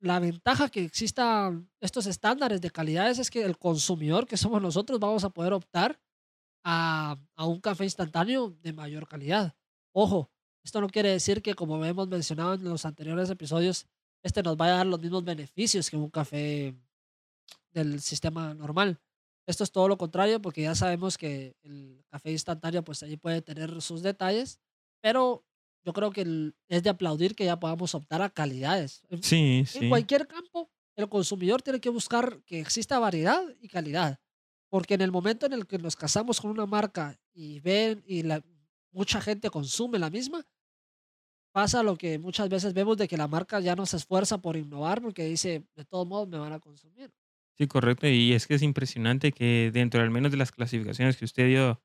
la 0.00 0.18
ventaja 0.20 0.68
que 0.68 0.84
existan 0.84 1.70
estos 1.80 2.06
estándares 2.06 2.60
de 2.60 2.70
calidades 2.70 3.18
es 3.18 3.30
que 3.30 3.44
el 3.44 3.58
consumidor 3.58 4.26
que 4.26 4.36
somos 4.36 4.60
nosotros 4.60 5.00
vamos 5.00 5.24
a 5.24 5.30
poder 5.30 5.52
optar 5.52 6.00
a, 6.64 7.16
a 7.34 7.46
un 7.46 7.60
café 7.60 7.84
instantáneo 7.84 8.50
de 8.62 8.72
mayor 8.72 9.08
calidad. 9.08 9.54
Ojo, 9.92 10.30
esto 10.64 10.80
no 10.80 10.88
quiere 10.88 11.10
decir 11.10 11.42
que, 11.42 11.54
como 11.54 11.82
hemos 11.84 12.08
mencionado 12.08 12.54
en 12.54 12.64
los 12.64 12.84
anteriores 12.84 13.30
episodios, 13.30 13.86
este 14.22 14.42
nos 14.42 14.56
vaya 14.56 14.74
a 14.74 14.76
dar 14.78 14.86
los 14.86 15.00
mismos 15.00 15.24
beneficios 15.24 15.88
que 15.88 15.96
un 15.96 16.10
café 16.10 16.74
del 17.70 18.00
sistema 18.00 18.52
normal. 18.52 19.00
Esto 19.46 19.62
es 19.62 19.70
todo 19.70 19.86
lo 19.86 19.96
contrario 19.96 20.42
porque 20.42 20.62
ya 20.62 20.74
sabemos 20.74 21.16
que 21.16 21.56
el 21.62 22.04
café 22.08 22.32
instantáneo 22.32 22.82
pues 22.82 23.02
ahí 23.04 23.16
puede 23.16 23.42
tener 23.42 23.80
sus 23.80 24.02
detalles, 24.02 24.58
pero 25.00 25.45
yo 25.86 25.92
creo 25.94 26.10
que 26.10 26.22
el- 26.22 26.54
es 26.68 26.82
de 26.82 26.90
aplaudir 26.90 27.34
que 27.36 27.44
ya 27.46 27.58
podamos 27.58 27.94
optar 27.94 28.20
a 28.20 28.28
calidades. 28.28 29.02
En- 29.08 29.22
Sí, 29.22 29.58
en 29.60 29.66
sí. 29.66 29.88
cualquier 29.88 30.26
campo, 30.26 30.68
el 30.96 31.08
consumidor 31.08 31.62
tiene 31.62 31.80
que 31.80 31.88
buscar 31.90 32.42
que 32.44 32.60
exista 32.60 32.98
variedad 32.98 33.42
y 33.60 33.68
calidad. 33.68 34.18
Porque 34.68 34.94
en 34.94 35.00
el 35.02 35.12
momento 35.12 35.46
en 35.46 35.52
el 35.52 35.66
que 35.66 35.78
nos 35.78 35.94
casamos 35.94 36.40
con 36.40 36.50
una 36.50 36.66
marca 36.66 37.16
y 37.32 37.60
ven 37.60 38.02
y 38.06 38.24
la, 38.24 38.42
mucha 38.90 39.20
gente 39.20 39.48
consume 39.48 39.98
la 39.98 40.10
misma, 40.10 40.44
pasa 41.52 41.82
lo 41.82 41.96
que 41.96 42.18
muchas 42.18 42.48
veces 42.48 42.74
vemos 42.74 42.96
de 42.96 43.08
que 43.08 43.16
la 43.16 43.28
marca 43.28 43.60
ya 43.60 43.76
no 43.76 43.86
se 43.86 43.96
esfuerza 43.96 44.38
por 44.38 44.56
innovar 44.56 45.00
porque 45.00 45.24
dice, 45.24 45.64
de 45.74 45.84
todos 45.84 46.06
modos 46.06 46.28
me 46.28 46.38
van 46.38 46.52
a 46.52 46.58
consumir. 46.60 47.12
Sí, 47.56 47.66
correcto. 47.68 48.06
Y 48.08 48.32
es 48.32 48.46
que 48.46 48.54
es 48.54 48.62
impresionante 48.62 49.32
que 49.32 49.70
dentro 49.72 50.02
al 50.02 50.10
menos 50.10 50.30
de 50.30 50.36
las 50.36 50.52
clasificaciones 50.52 51.16
que 51.16 51.24
usted 51.24 51.46
dio 51.46 51.80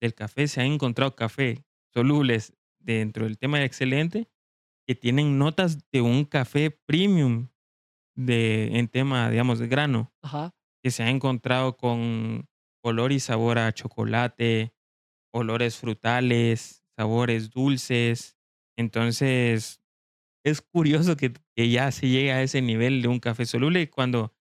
del 0.00 0.14
café, 0.14 0.48
se 0.48 0.60
han 0.60 0.66
encontrado 0.66 1.14
café 1.16 1.64
solubles 1.94 2.52
dentro 2.84 3.24
del 3.24 3.38
tema 3.38 3.58
de 3.58 3.64
excelente 3.64 4.28
que 4.86 4.94
tienen 4.94 5.38
notas 5.38 5.90
de 5.90 6.02
un 6.02 6.24
café 6.24 6.70
premium 6.70 7.48
de, 8.16 8.78
en 8.78 8.88
tema, 8.88 9.30
digamos, 9.30 9.58
de 9.58 9.66
grano, 9.66 10.12
Ajá. 10.22 10.54
que 10.82 10.90
se 10.90 11.02
ha 11.02 11.10
encontrado 11.10 11.76
con 11.76 12.46
olor 12.82 13.12
y 13.12 13.20
sabor 13.20 13.58
a 13.58 13.72
chocolate, 13.72 14.74
olores 15.32 15.78
frutales, 15.78 16.84
sabores 16.96 17.50
dulces. 17.50 18.36
Entonces, 18.76 19.80
es 20.44 20.60
curioso 20.60 21.16
que, 21.16 21.32
que 21.56 21.70
ya 21.70 21.90
se 21.90 22.08
llegue 22.08 22.32
a 22.32 22.42
ese 22.42 22.60
nivel 22.60 23.00
de 23.02 23.08
un 23.08 23.20
café 23.20 23.46
soluble 23.46 23.88
cuando, 23.88 24.34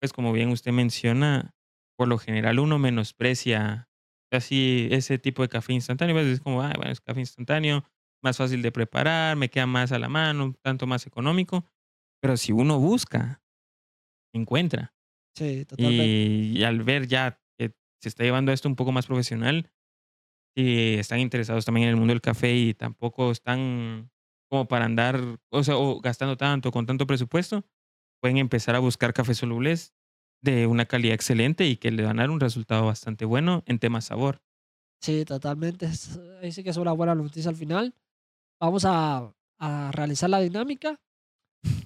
pues 0.00 0.12
como 0.12 0.32
bien 0.32 0.50
usted 0.50 0.72
menciona, 0.72 1.54
por 1.96 2.08
lo 2.08 2.18
general 2.18 2.58
uno 2.58 2.78
menosprecia 2.78 3.85
así 4.30 4.88
ese 4.90 5.18
tipo 5.18 5.42
de 5.42 5.48
café 5.48 5.72
instantáneo. 5.72 6.18
Es 6.20 6.40
como, 6.40 6.62
ah, 6.62 6.72
bueno, 6.76 6.92
es 6.92 7.00
café 7.00 7.20
instantáneo, 7.20 7.84
más 8.22 8.36
fácil 8.36 8.62
de 8.62 8.72
preparar, 8.72 9.36
me 9.36 9.50
queda 9.50 9.66
más 9.66 9.92
a 9.92 9.98
la 9.98 10.08
mano, 10.08 10.44
un 10.44 10.54
tanto 10.54 10.86
más 10.86 11.06
económico. 11.06 11.64
Pero 12.20 12.36
si 12.36 12.52
uno 12.52 12.78
busca, 12.78 13.42
encuentra. 14.34 14.94
Sí, 15.36 15.64
totalmente. 15.64 16.06
Y, 16.06 16.58
y 16.58 16.64
al 16.64 16.82
ver 16.82 17.06
ya 17.06 17.40
que 17.58 17.74
se 18.00 18.08
está 18.08 18.24
llevando 18.24 18.52
esto 18.52 18.68
un 18.68 18.76
poco 18.76 18.92
más 18.92 19.06
profesional, 19.06 19.70
y 20.56 20.94
están 20.94 21.20
interesados 21.20 21.66
también 21.66 21.84
en 21.84 21.90
el 21.90 21.96
mundo 21.96 22.12
del 22.12 22.22
café 22.22 22.54
y 22.54 22.72
tampoco 22.72 23.30
están 23.30 24.10
como 24.48 24.66
para 24.66 24.86
andar, 24.86 25.20
o 25.50 25.62
sea, 25.62 25.76
o 25.76 26.00
gastando 26.00 26.36
tanto, 26.36 26.70
con 26.72 26.86
tanto 26.86 27.06
presupuesto, 27.06 27.64
pueden 28.22 28.38
empezar 28.38 28.74
a 28.74 28.78
buscar 28.78 29.12
cafés 29.12 29.36
solubles 29.36 29.94
de 30.42 30.66
una 30.66 30.86
calidad 30.86 31.14
excelente 31.14 31.66
y 31.66 31.76
que 31.76 31.90
le 31.90 32.04
van 32.04 32.18
a 32.18 32.22
dar 32.22 32.30
un 32.30 32.40
resultado 32.40 32.86
bastante 32.86 33.24
bueno 33.24 33.62
en 33.66 33.78
tema 33.78 34.00
sabor. 34.00 34.42
Sí, 35.00 35.24
totalmente. 35.24 35.88
Ahí 36.42 36.52
sí 36.52 36.62
que 36.62 36.70
es 36.70 36.76
una 36.76 36.92
buena 36.92 37.14
noticia 37.14 37.50
al 37.50 37.56
final. 37.56 37.94
Vamos 38.60 38.84
a, 38.84 39.32
a 39.58 39.90
realizar 39.92 40.30
la 40.30 40.40
dinámica. 40.40 41.00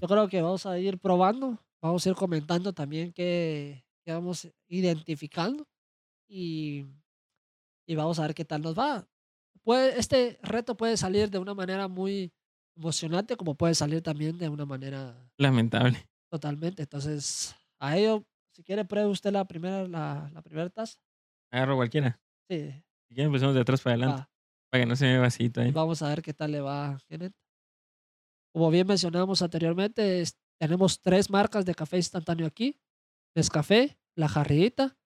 Yo 0.01 0.09
creo 0.09 0.29
que 0.29 0.43
vamos 0.43 0.67
a 0.67 0.79
ir 0.79 0.99
probando, 0.99 1.59
vamos 1.83 2.05
a 2.07 2.09
ir 2.11 2.15
comentando 2.15 2.73
también 2.73 3.13
qué, 3.13 3.85
qué 4.05 4.13
vamos 4.13 4.49
identificando 4.69 5.67
y, 6.29 6.87
y 7.87 7.95
vamos 7.95 8.19
a 8.19 8.23
ver 8.23 8.35
qué 8.35 8.45
tal 8.45 8.63
nos 8.63 8.79
va. 8.79 9.09
Puede, 9.63 9.99
este 9.99 10.39
reto 10.43 10.77
puede 10.77 10.97
salir 10.97 11.31
de 11.31 11.39
una 11.39 11.55
manera 11.55 11.89
muy 11.89 12.33
emocionante, 12.77 13.37
como 13.37 13.55
puede 13.57 13.75
salir 13.75 14.03
también 14.03 14.39
de 14.39 14.49
una 14.49 14.65
manera 14.65 15.31
Lamentable. 15.39 16.09
totalmente. 16.31 16.83
Entonces, 16.83 17.55
a 17.79 17.97
ello, 17.99 18.25
si 18.61 18.65
quiere, 18.65 18.85
pruebe 18.85 19.09
usted 19.09 19.33
la 19.33 19.47
primera, 19.47 19.89
la, 19.89 20.31
la 20.35 20.43
primera 20.43 20.69
taza. 20.69 21.01
Agarro 21.51 21.77
cualquiera. 21.77 22.21
Sí, 22.47 22.71
Si 23.09 23.15
quieren 23.15 23.29
empezamos 23.29 23.55
de 23.55 23.63
atrás 23.63 23.81
para 23.81 23.95
adelante, 23.95 24.29
para 24.71 24.83
que 24.83 24.87
no 24.87 24.97
se 24.97 25.07
me 25.07 25.19
vasito 25.19 25.63
ahí. 25.63 25.71
Vamos 25.73 26.03
a 26.03 26.09
ver 26.11 26.21
qué 26.21 26.35
tal 26.35 26.53
le 26.53 26.61
va, 26.61 26.99
Kenneth. 27.09 27.35
Como 28.53 28.71
bien 28.71 28.87
mencionamos 28.87 29.41
anteriormente, 29.41 30.21
es- 30.21 30.39
tenemos 30.59 31.01
tres 31.01 31.31
marcas 31.31 31.65
de 31.65 31.75
café 31.75 31.97
instantáneo 31.97 32.47
aquí. 32.47 32.79
Nescafé, 33.35 33.99
La 34.15 34.29
Jarrita 34.29 34.99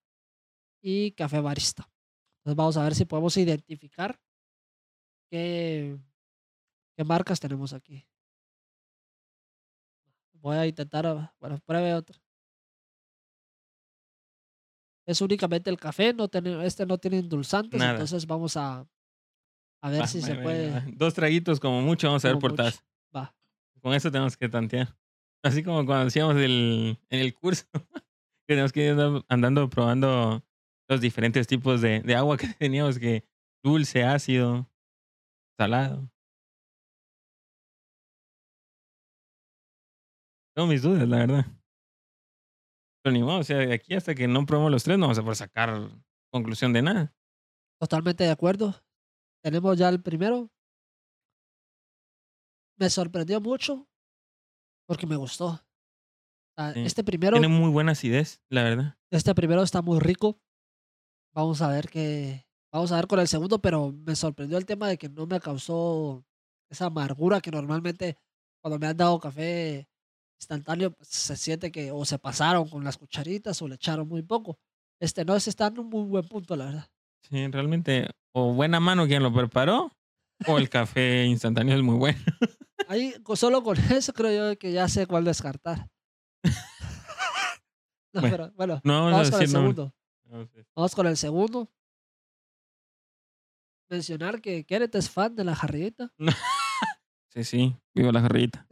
y 0.81 1.11
Café 1.11 1.39
Barista. 1.39 1.89
Entonces 2.39 2.57
vamos 2.57 2.75
a 2.75 2.83
ver 2.83 2.93
si 2.95 3.05
podemos 3.05 3.37
identificar 3.37 4.19
qué, 5.31 5.97
qué 6.97 7.03
marcas 7.05 7.39
tenemos 7.39 7.71
aquí. 7.71 8.05
Voy 10.33 10.57
a 10.57 10.67
intentar, 10.67 11.31
bueno, 11.39 11.57
pruebe 11.65 11.93
otra. 11.93 12.19
Es 15.05 15.21
únicamente 15.21 15.69
el 15.69 15.77
café, 15.77 16.13
no 16.13 16.27
tiene, 16.27 16.65
este 16.65 16.85
no 16.85 16.97
tiene 16.97 17.19
endulzantes, 17.19 17.79
Nada. 17.79 17.91
entonces 17.93 18.25
vamos 18.25 18.57
a, 18.57 18.87
a 19.81 19.89
ver 19.89 20.01
Va, 20.01 20.07
si 20.07 20.19
va, 20.19 20.25
se 20.27 20.33
va, 20.35 20.43
puede. 20.43 20.81
Dos 20.93 21.13
traguitos 21.13 21.59
como 21.59 21.81
mucho, 21.81 22.07
vamos 22.07 22.25
a 22.25 22.29
ver 22.29 22.39
por 22.39 22.53
taza. 22.55 22.83
Va. 23.15 23.35
Con 23.81 23.93
eso 23.93 24.11
tenemos 24.11 24.35
que 24.35 24.49
tantear. 24.49 24.95
Así 25.43 25.61
como 25.63 25.85
cuando 25.85 26.07
hacíamos 26.07 26.35
el, 26.37 26.97
en 27.09 27.19
el 27.19 27.33
curso, 27.35 27.65
que 28.47 28.47
tenemos 28.47 28.71
que 28.73 28.85
ir 28.85 28.91
andando, 28.91 29.25
andando 29.29 29.69
probando 29.69 30.43
los 30.87 31.01
diferentes 31.01 31.45
tipos 31.45 31.81
de, 31.81 32.01
de 32.01 32.15
agua 32.15 32.37
que 32.37 32.47
teníamos, 32.59 32.97
que 32.97 33.23
dulce, 33.63 34.03
ácido, 34.03 34.67
salado. 35.57 36.09
Tengo 40.55 40.67
mis 40.67 40.81
dudas, 40.81 41.07
la 41.07 41.17
verdad. 41.17 41.45
Pero 43.05 43.13
ni 43.13 43.21
modo, 43.21 43.37
o 43.37 43.43
sea, 43.43 43.57
de 43.57 43.71
aquí 43.71 43.93
hasta 43.93 44.15
que 44.15 44.27
no 44.27 44.47
probemos 44.47 44.71
los 44.71 44.83
tres 44.83 44.97
no 44.97 45.03
vamos 45.03 45.19
a 45.19 45.21
poder 45.21 45.35
sacar 45.35 45.91
conclusión 46.31 46.73
de 46.73 46.81
nada. 46.81 47.13
Totalmente 47.79 48.23
de 48.23 48.31
acuerdo. 48.31 48.73
Tenemos 49.43 49.77
ya 49.77 49.89
el 49.89 50.01
primero. 50.01 50.49
Me 52.79 52.89
sorprendió 52.89 53.39
mucho 53.39 53.87
porque 54.87 55.05
me 55.05 55.17
gustó. 55.17 55.61
Sí. 56.73 56.79
Este 56.83 57.03
primero, 57.03 57.37
Tiene 57.37 57.47
muy 57.47 57.69
buena 57.69 57.91
acidez, 57.91 58.41
la 58.49 58.63
verdad. 58.63 58.97
este 59.11 59.35
primero 59.35 59.61
está 59.61 59.83
muy 59.83 59.99
rico. 59.99 60.39
Vamos 61.35 61.61
a 61.61 61.67
ver 61.67 61.87
qué, 61.89 62.47
vamos 62.73 62.91
a 62.91 62.95
ver 62.95 63.05
con 63.05 63.19
el 63.19 63.27
segundo, 63.27 63.61
pero 63.61 63.91
me 63.91 64.15
sorprendió 64.15 64.57
el 64.57 64.65
tema 64.65 64.87
de 64.87 64.97
que 64.97 65.09
no 65.09 65.27
me 65.27 65.39
causó 65.39 66.25
esa 66.71 66.87
amargura 66.87 67.39
que 67.39 67.51
normalmente 67.51 68.17
cuando 68.63 68.79
me 68.79 68.87
han 68.87 68.97
dado 68.97 69.19
café 69.19 69.87
instantáneo 70.39 70.91
pues, 70.91 71.09
se 71.09 71.35
siente 71.35 71.71
que 71.71 71.91
o 71.91 72.05
se 72.05 72.19
pasaron 72.19 72.69
con 72.69 72.83
las 72.83 72.97
cucharitas 72.97 73.61
o 73.61 73.67
le 73.67 73.75
echaron 73.75 74.07
muy 74.07 74.21
poco. 74.21 74.57
Este 74.99 75.25
no, 75.25 75.35
ese 75.35 75.49
está 75.49 75.67
en 75.67 75.79
un 75.79 75.89
muy 75.89 76.03
buen 76.03 76.27
punto, 76.27 76.55
la 76.55 76.65
verdad. 76.65 76.89
Sí, 77.21 77.47
realmente, 77.47 78.09
o 78.33 78.53
buena 78.53 78.79
mano 78.79 79.07
quien 79.07 79.23
lo 79.23 79.33
preparó, 79.33 79.91
o 80.47 80.57
el 80.57 80.69
café 80.69 81.25
instantáneo 81.25 81.75
es 81.75 81.81
muy 81.81 81.97
bueno. 81.97 82.19
Ahí, 82.87 83.13
solo 83.35 83.63
con 83.63 83.77
eso 83.91 84.13
creo 84.13 84.51
yo 84.53 84.59
que 84.59 84.71
ya 84.71 84.87
sé 84.87 85.07
cuál 85.07 85.25
descartar. 85.25 85.87
no, 88.13 88.21
Bueno, 88.21 88.29
pero 88.29 88.51
bueno, 88.53 88.81
No 88.83 89.05
vamos 89.05 89.31
con 89.31 89.41
el 89.41 89.47
segundo. 89.47 89.93
No. 90.25 90.49
Vamos 90.75 90.95
con 90.95 91.07
el 91.07 91.17
segundo. 91.17 91.71
Mencionar 93.89 94.41
que 94.41 94.65
Kenneth 94.65 94.95
es 94.95 95.09
fan 95.09 95.35
de 95.35 95.43
la 95.43 95.55
jarrita. 95.55 96.11
Sí, 97.29 97.43
sí, 97.43 97.75
viva 97.93 98.11
la 98.11 98.21
jarrita. 98.21 98.67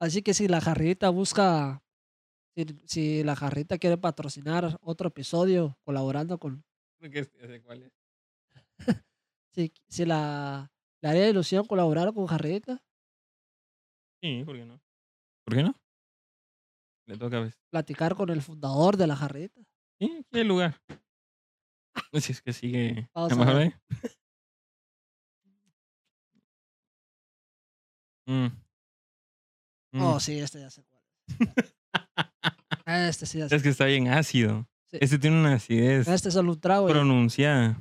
Así 0.00 0.22
que 0.22 0.34
si 0.34 0.48
la 0.48 0.60
jarrita 0.60 1.08
busca, 1.10 1.82
si, 2.56 2.66
si 2.86 3.22
la 3.24 3.36
jarrita 3.36 3.78
quiere 3.78 3.96
patrocinar 3.96 4.78
otro 4.82 5.08
episodio 5.08 5.78
colaborando 5.84 6.38
con, 6.38 6.64
ya 7.00 7.24
sé 7.24 7.62
cuál 7.62 7.82
es. 7.82 7.92
si, 9.54 9.72
si 9.88 10.04
la, 10.04 10.70
le 11.02 11.08
haría 11.08 11.28
ilusión 11.28 11.66
colaborar 11.66 12.12
con 12.12 12.26
jarrita, 12.26 12.82
Sí, 14.22 14.42
¿por 14.44 14.56
qué 14.56 14.64
no? 14.64 14.80
¿Por 15.44 15.54
qué 15.54 15.62
no? 15.62 15.74
Le 17.06 17.18
toca 17.18 17.36
a 17.36 17.40
veces. 17.40 17.60
platicar 17.70 18.14
con 18.14 18.30
el 18.30 18.40
fundador 18.40 18.96
de 18.96 19.06
la 19.06 19.16
jarrita. 19.16 19.60
Sí, 20.00 20.24
hay 20.32 20.44
lugar. 20.44 20.80
Si 22.14 22.32
es 22.32 22.40
que 22.40 22.52
sigue. 22.52 23.08
Vamos 23.14 23.38
¿A 23.38 23.52
ver. 23.52 23.74
Mm. 28.26 28.63
Mm. 29.94 30.02
Oh, 30.02 30.18
sí, 30.18 30.38
este 30.40 30.58
ya 30.58 30.70
sé 30.70 30.82
cuál 30.84 31.02
es. 31.28 31.74
Este 32.86 33.26
sí 33.26 33.38
ya 33.38 33.48
sé. 33.48 33.56
Es 33.56 33.62
que 33.62 33.68
está 33.70 33.86
bien 33.86 34.08
ácido. 34.08 34.68
Sí. 34.90 34.98
Este 35.00 35.18
tiene 35.18 35.40
una 35.40 35.54
acidez 35.54 36.06
Este 36.06 36.28
es 36.28 36.34
un 36.34 36.60
trago 36.60 36.86
pronunciada. 36.88 37.78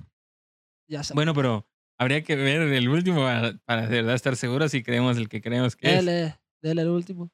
ya 0.88 1.04
sé. 1.04 1.14
Bueno, 1.14 1.34
pero 1.34 1.68
habría 1.98 2.24
que 2.24 2.36
ver 2.36 2.62
el 2.62 2.88
último 2.88 3.22
para, 3.22 3.58
para 3.66 3.88
de 3.88 3.98
verdad 3.98 4.16
estar 4.16 4.36
seguros 4.36 4.72
si 4.72 4.82
creemos 4.84 5.18
el 5.18 5.28
que 5.28 5.42
creemos 5.42 5.76
que 5.76 5.88
es. 5.88 6.06
Dele, 6.06 6.40
dele 6.62 6.84
el 6.84 6.90
último. 6.90 7.32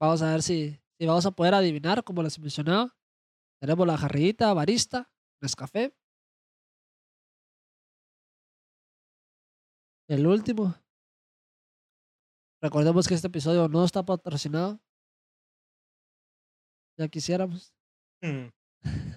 Vamos 0.00 0.22
a 0.22 0.30
ver 0.30 0.42
si, 0.42 0.80
si 0.98 1.06
vamos 1.06 1.26
a 1.26 1.32
poder 1.32 1.54
adivinar, 1.54 2.04
como 2.04 2.22
les 2.22 2.38
mencionaba. 2.38 2.96
Tenemos 3.60 3.86
la 3.86 3.98
jarrita, 3.98 4.52
barista, 4.54 5.10
Nescafé. 5.40 5.94
El 10.08 10.26
último. 10.26 10.74
Recordemos 12.64 13.06
que 13.06 13.12
este 13.12 13.26
episodio 13.26 13.68
no 13.68 13.84
está 13.84 14.02
patrocinado. 14.02 14.80
Ya 16.96 17.08
quisiéramos. 17.08 17.74
Mm. 18.22 18.46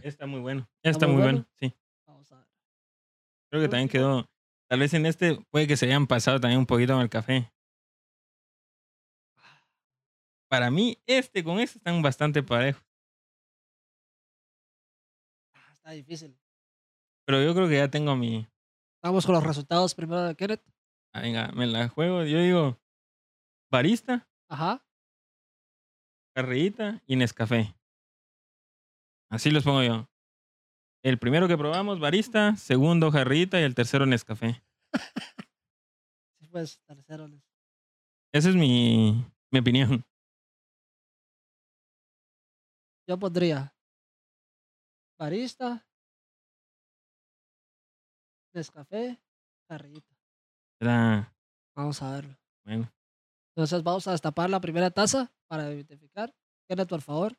Está 0.04 0.25
muy 0.25 0.42
bueno. 0.42 0.70
Está, 0.84 1.08
muy 1.08 1.16
muy 1.16 1.24
bueno? 1.24 1.38
bueno. 1.38 1.50
Sí. 1.58 1.74
Vamos 2.06 2.30
a 2.34 2.39
ver. 2.39 2.48
Creo 3.50 3.62
que 3.62 3.70
también 3.70 3.88
quedó. 3.88 4.30
Tal 4.68 4.80
vez 4.80 4.94
en 4.94 5.06
este 5.06 5.39
puede 5.50 5.66
que 5.66 5.77
se 5.77 5.86
hayan 5.86 6.08
pasado 6.08 6.42
también 6.42 6.60
un 6.60 6.66
poquito 6.66 6.92
con 6.92 7.01
el 7.01 7.10
café. 7.10 7.50
Para 10.50 10.70
mí, 10.70 10.98
este 11.06 11.42
con 11.42 11.62
este 11.62 11.77
están 11.77 12.01
bastante 12.01 12.44
parejos. 12.44 12.84
Ah, 15.56 15.72
Está 15.72 15.92
difícil. 15.92 16.38
Pero 17.25 17.42
yo 17.42 17.56
creo 17.56 17.70
que 17.70 17.77
ya 17.77 17.89
tengo 17.89 18.13
mi. 18.18 18.46
Vamos 19.01 19.25
con 19.25 19.36
los 19.36 19.44
resultados 19.46 19.96
primero 19.96 20.24
de 20.24 20.36
Kenneth. 20.36 20.66
Ah, 21.13 21.22
venga, 21.22 21.54
me 21.54 21.66
la 21.66 21.88
juego. 21.88 22.25
Yo 22.25 22.39
digo. 22.39 22.77
Barista, 23.71 24.27
Ajá. 24.50 24.83
carrillita 26.33 27.01
y 27.05 27.15
Nescafé. 27.15 27.75
Así 29.29 29.51
los 29.51 29.63
pongo 29.63 29.83
yo. 29.83 30.09
El 31.03 31.19
primero 31.19 31.47
que 31.47 31.57
probamos, 31.57 32.00
barista. 32.00 32.55
Segundo, 32.55 33.12
jarrita. 33.12 33.59
Y 33.59 33.63
el 33.63 33.75
tercero, 33.75 34.05
Nescafé. 34.05 34.63
Sí, 36.39 36.47
pues, 36.51 36.79
tercero. 36.86 37.27
Esa 38.31 38.50
es 38.50 38.55
mi, 38.55 39.25
mi 39.51 39.59
opinión. 39.59 40.05
Yo 43.07 43.17
pondría 43.17 43.74
barista, 45.17 45.83
Nescafé, 48.53 49.19
jarrita. 49.67 50.15
Era, 50.79 51.33
Vamos 51.75 52.01
a 52.03 52.12
verlo. 52.12 52.38
bueno, 52.65 52.91
Entonces 53.57 53.81
vamos 53.81 54.07
a 54.07 54.11
destapar 54.11 54.51
la 54.51 54.61
primera 54.61 54.91
taza 54.91 55.31
para 55.47 55.73
identificar. 55.73 56.31
Kenneth, 56.69 56.87
por 56.87 57.01
favor. 57.01 57.35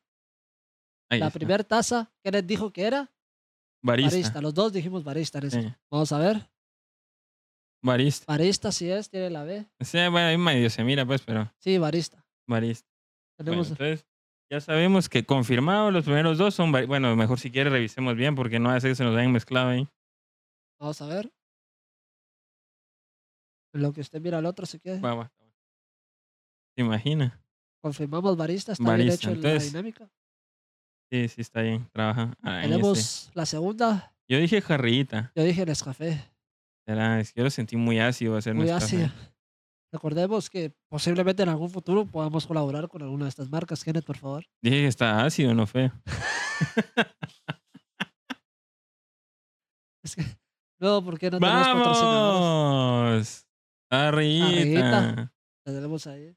ahí 1.10 1.20
la 1.20 1.30
primera 1.30 1.62
taza, 1.62 2.10
Kenneth 2.24 2.44
dijo 2.44 2.72
que 2.72 2.82
era 2.82 3.08
Barista. 3.84 4.10
barista. 4.16 4.40
Los 4.42 4.52
dos 4.52 4.72
dijimos 4.72 5.04
barista. 5.04 5.40
Sí, 5.48 5.72
Vamos 5.88 6.10
a 6.10 6.18
ver. 6.18 6.50
barista. 7.84 8.24
Barista 8.26 8.72
sí 8.72 8.90
es, 8.90 9.08
tiene 9.08 9.30
la 9.30 9.44
B. 9.44 9.64
Sí, 9.80 9.98
bueno, 10.10 10.26
ahí 10.26 10.36
medio 10.36 10.68
se 10.70 10.82
mira, 10.82 11.06
pues, 11.06 11.22
pero 11.22 11.52
Sí, 11.60 11.78
barista. 11.78 12.26
barista. 12.48 12.88
Bueno, 13.38 13.50
Tenemos 13.52 13.70
entonces, 13.70 14.04
ya 14.50 14.60
sabemos 14.60 15.08
que 15.08 15.24
confirmado 15.24 15.92
los 15.92 16.02
primeros 16.04 16.36
dos 16.36 16.52
son. 16.52 16.72
vari- 16.72 16.88
Bueno, 16.88 17.14
mejor 17.14 17.38
si 17.38 17.52
quiere 17.52 17.70
revisemos 17.70 18.16
bien 18.16 18.34
porque 18.34 18.58
no 18.58 18.70
hace 18.70 18.88
que 18.88 18.96
se 18.96 19.04
nos 19.04 19.16
hayan 19.16 19.30
mezclado 19.30 19.68
ahí. 19.68 19.88
Vamos 20.80 21.00
a 21.00 21.06
ver. 21.06 21.32
Lo 23.72 23.92
que 23.92 24.00
usted 24.00 24.20
mira 24.20 24.38
al 24.38 24.46
otro, 24.46 24.66
si 24.66 24.80
quiere. 24.80 24.98
Va, 25.00 25.14
va. 25.14 25.32
¿Se 26.78 26.82
imagina? 26.82 27.42
Confirmamos 27.82 28.36
barista, 28.36 28.70
está 28.70 28.94
bien 28.94 29.08
Barista, 29.08 29.32
hecho 29.32 29.40
la 29.40 29.58
dinámica. 29.58 30.08
Sí, 31.10 31.26
sí, 31.26 31.40
está 31.40 31.60
bien. 31.62 31.88
Trabaja. 31.92 32.34
En 32.44 32.70
Tenemos 32.70 32.98
ese. 33.00 33.30
la 33.34 33.46
segunda. 33.46 34.14
Yo 34.28 34.38
dije 34.38 34.60
jarrita. 34.62 35.32
Yo 35.34 35.42
dije 35.42 35.66
Nescafé. 35.66 36.22
Será, 36.86 37.18
es 37.18 37.32
que 37.32 37.40
yo 37.40 37.44
lo 37.44 37.50
sentí 37.50 37.74
muy 37.74 37.98
ácido 37.98 38.36
hacer 38.36 38.54
Muy 38.54 38.66
Nescafé. 38.66 38.84
ácida. 38.84 39.14
Recordemos 39.92 40.48
que 40.48 40.72
posiblemente 40.88 41.42
en 41.42 41.48
algún 41.48 41.68
futuro 41.70 42.06
podamos 42.06 42.46
colaborar 42.46 42.86
con 42.86 43.02
alguna 43.02 43.24
de 43.24 43.30
estas 43.30 43.50
marcas. 43.50 43.82
Kenneth, 43.82 44.04
por 44.04 44.18
favor. 44.18 44.46
Dije 44.62 44.76
que 44.76 44.86
está 44.86 45.24
ácido, 45.24 45.52
no 45.54 45.66
feo. 45.66 45.90
Es 50.04 50.14
que, 50.14 50.22
no, 50.80 51.04
porque 51.04 51.28
no 51.28 51.40
tenemos 51.40 51.66
patrocinadores. 51.66 53.46
¡Vamos! 53.90 54.06
Arrita. 54.14 54.98
Arrita. 54.98 55.32
La 55.66 55.72
tenemos 55.74 56.06
ahí. 56.06 56.34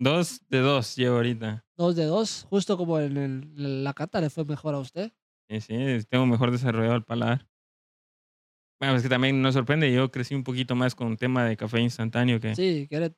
Dos 0.00 0.40
de 0.48 0.58
dos 0.60 0.94
llevo 0.96 1.16
ahorita. 1.16 1.64
Dos 1.76 1.96
de 1.96 2.04
dos. 2.04 2.46
Justo 2.50 2.76
como 2.76 2.98
en 3.00 3.16
el- 3.16 3.84
la 3.84 3.92
cata 3.94 4.20
le 4.20 4.30
fue 4.30 4.44
mejor 4.44 4.74
a 4.74 4.78
usted. 4.78 5.12
Sí, 5.48 5.60
sí, 5.60 6.04
tengo 6.08 6.26
mejor 6.26 6.50
desarrollado 6.50 6.94
el 6.96 7.04
paladar. 7.04 7.48
Bueno, 8.80 8.94
es 8.96 9.02
que 9.02 9.08
también 9.08 9.42
nos 9.42 9.54
sorprende. 9.54 9.92
Yo 9.92 10.10
crecí 10.10 10.34
un 10.36 10.44
poquito 10.44 10.76
más 10.76 10.94
con 10.94 11.08
un 11.08 11.16
tema 11.16 11.44
de 11.44 11.56
café 11.56 11.80
instantáneo 11.80 12.38
que. 12.38 12.54
Sí, 12.54 12.86
Kenneth. 12.88 13.16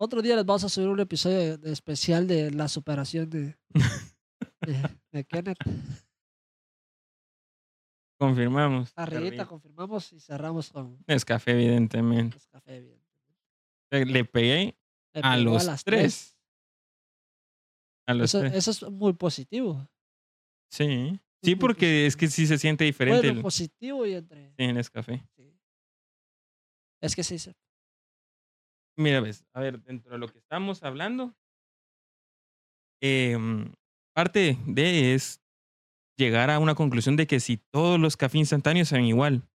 Otro 0.00 0.20
día 0.22 0.36
les 0.36 0.44
vamos 0.44 0.62
a 0.64 0.68
subir 0.68 0.88
un 0.88 1.00
episodio 1.00 1.56
de- 1.58 1.72
especial 1.72 2.26
de 2.28 2.50
la 2.50 2.68
superación 2.68 3.30
de, 3.30 3.56
de, 3.72 4.98
de 5.12 5.24
Kenneth. 5.24 5.58
Confirmamos. 8.20 8.92
Arribita 8.96 9.46
confirmamos 9.46 10.12
y 10.12 10.20
cerramos 10.20 10.70
con 10.70 10.98
Es 11.06 11.24
café, 11.24 11.52
evidentemente. 11.52 12.36
Nescafé. 12.36 12.80
Bien. 12.80 13.00
Eh, 13.92 14.04
Le 14.04 14.24
pegué 14.24 14.77
A 15.24 15.36
los 15.36 15.64
las 15.64 15.84
tres. 15.84 16.36
A 18.06 18.14
los 18.14 18.30
Eso, 18.34 18.40
tres. 18.40 18.54
eso 18.54 18.70
es 18.70 18.82
muy 18.92 19.12
positivo. 19.12 19.88
Sí. 20.70 21.18
Sí, 21.42 21.54
porque 21.54 22.06
es 22.06 22.16
que 22.16 22.26
sí 22.28 22.46
se 22.46 22.58
siente 22.58 22.84
diferente 22.84 23.26
Bueno, 23.26 23.38
el, 23.38 23.42
positivo 23.42 24.04
y 24.06 24.14
entre. 24.14 24.48
sí, 24.56 24.64
en 24.64 24.76
ese 24.76 24.90
café. 24.90 25.22
sí. 25.36 25.54
Es 27.00 27.14
que 27.14 27.22
sí, 27.22 27.38
se- 27.38 27.54
Mira, 28.98 29.20
ves, 29.20 29.44
a 29.54 29.60
ver, 29.60 29.80
dentro 29.82 30.10
de 30.10 30.18
lo 30.18 30.26
que 30.28 30.38
estamos 30.38 30.82
hablando, 30.82 31.36
em, 33.00 33.72
parte 34.14 34.58
de 34.66 35.14
es 35.14 35.40
llegar 36.18 36.50
a 36.50 36.58
una 36.58 36.74
conclusión 36.74 37.14
de 37.14 37.28
que 37.28 37.38
si 37.38 37.58
todos 37.58 38.00
los 38.00 38.16
cafés 38.16 38.40
instantáneos 38.40 38.88
saben 38.88 39.04
igual. 39.04 39.48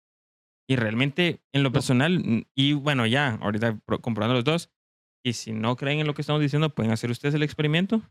Y 0.69 0.77
realmente, 0.77 1.41
en 1.51 1.61
lo 1.63 1.73
personal, 1.73 2.47
y 2.55 2.71
bueno, 2.71 3.05
ya, 3.05 3.35
ahorita 3.41 3.77
pro- 3.85 3.99
comprobando 3.99 4.35
los 4.35 4.45
dos, 4.45 4.71
y 5.23 5.33
si 5.33 5.51
no 5.53 5.75
creen 5.75 5.99
en 5.99 6.07
lo 6.07 6.13
que 6.13 6.21
estamos 6.21 6.41
diciendo, 6.41 6.69
pueden 6.73 6.91
hacer 6.91 7.09
ustedes 7.09 7.33
el 7.35 7.43
experimento. 7.43 8.01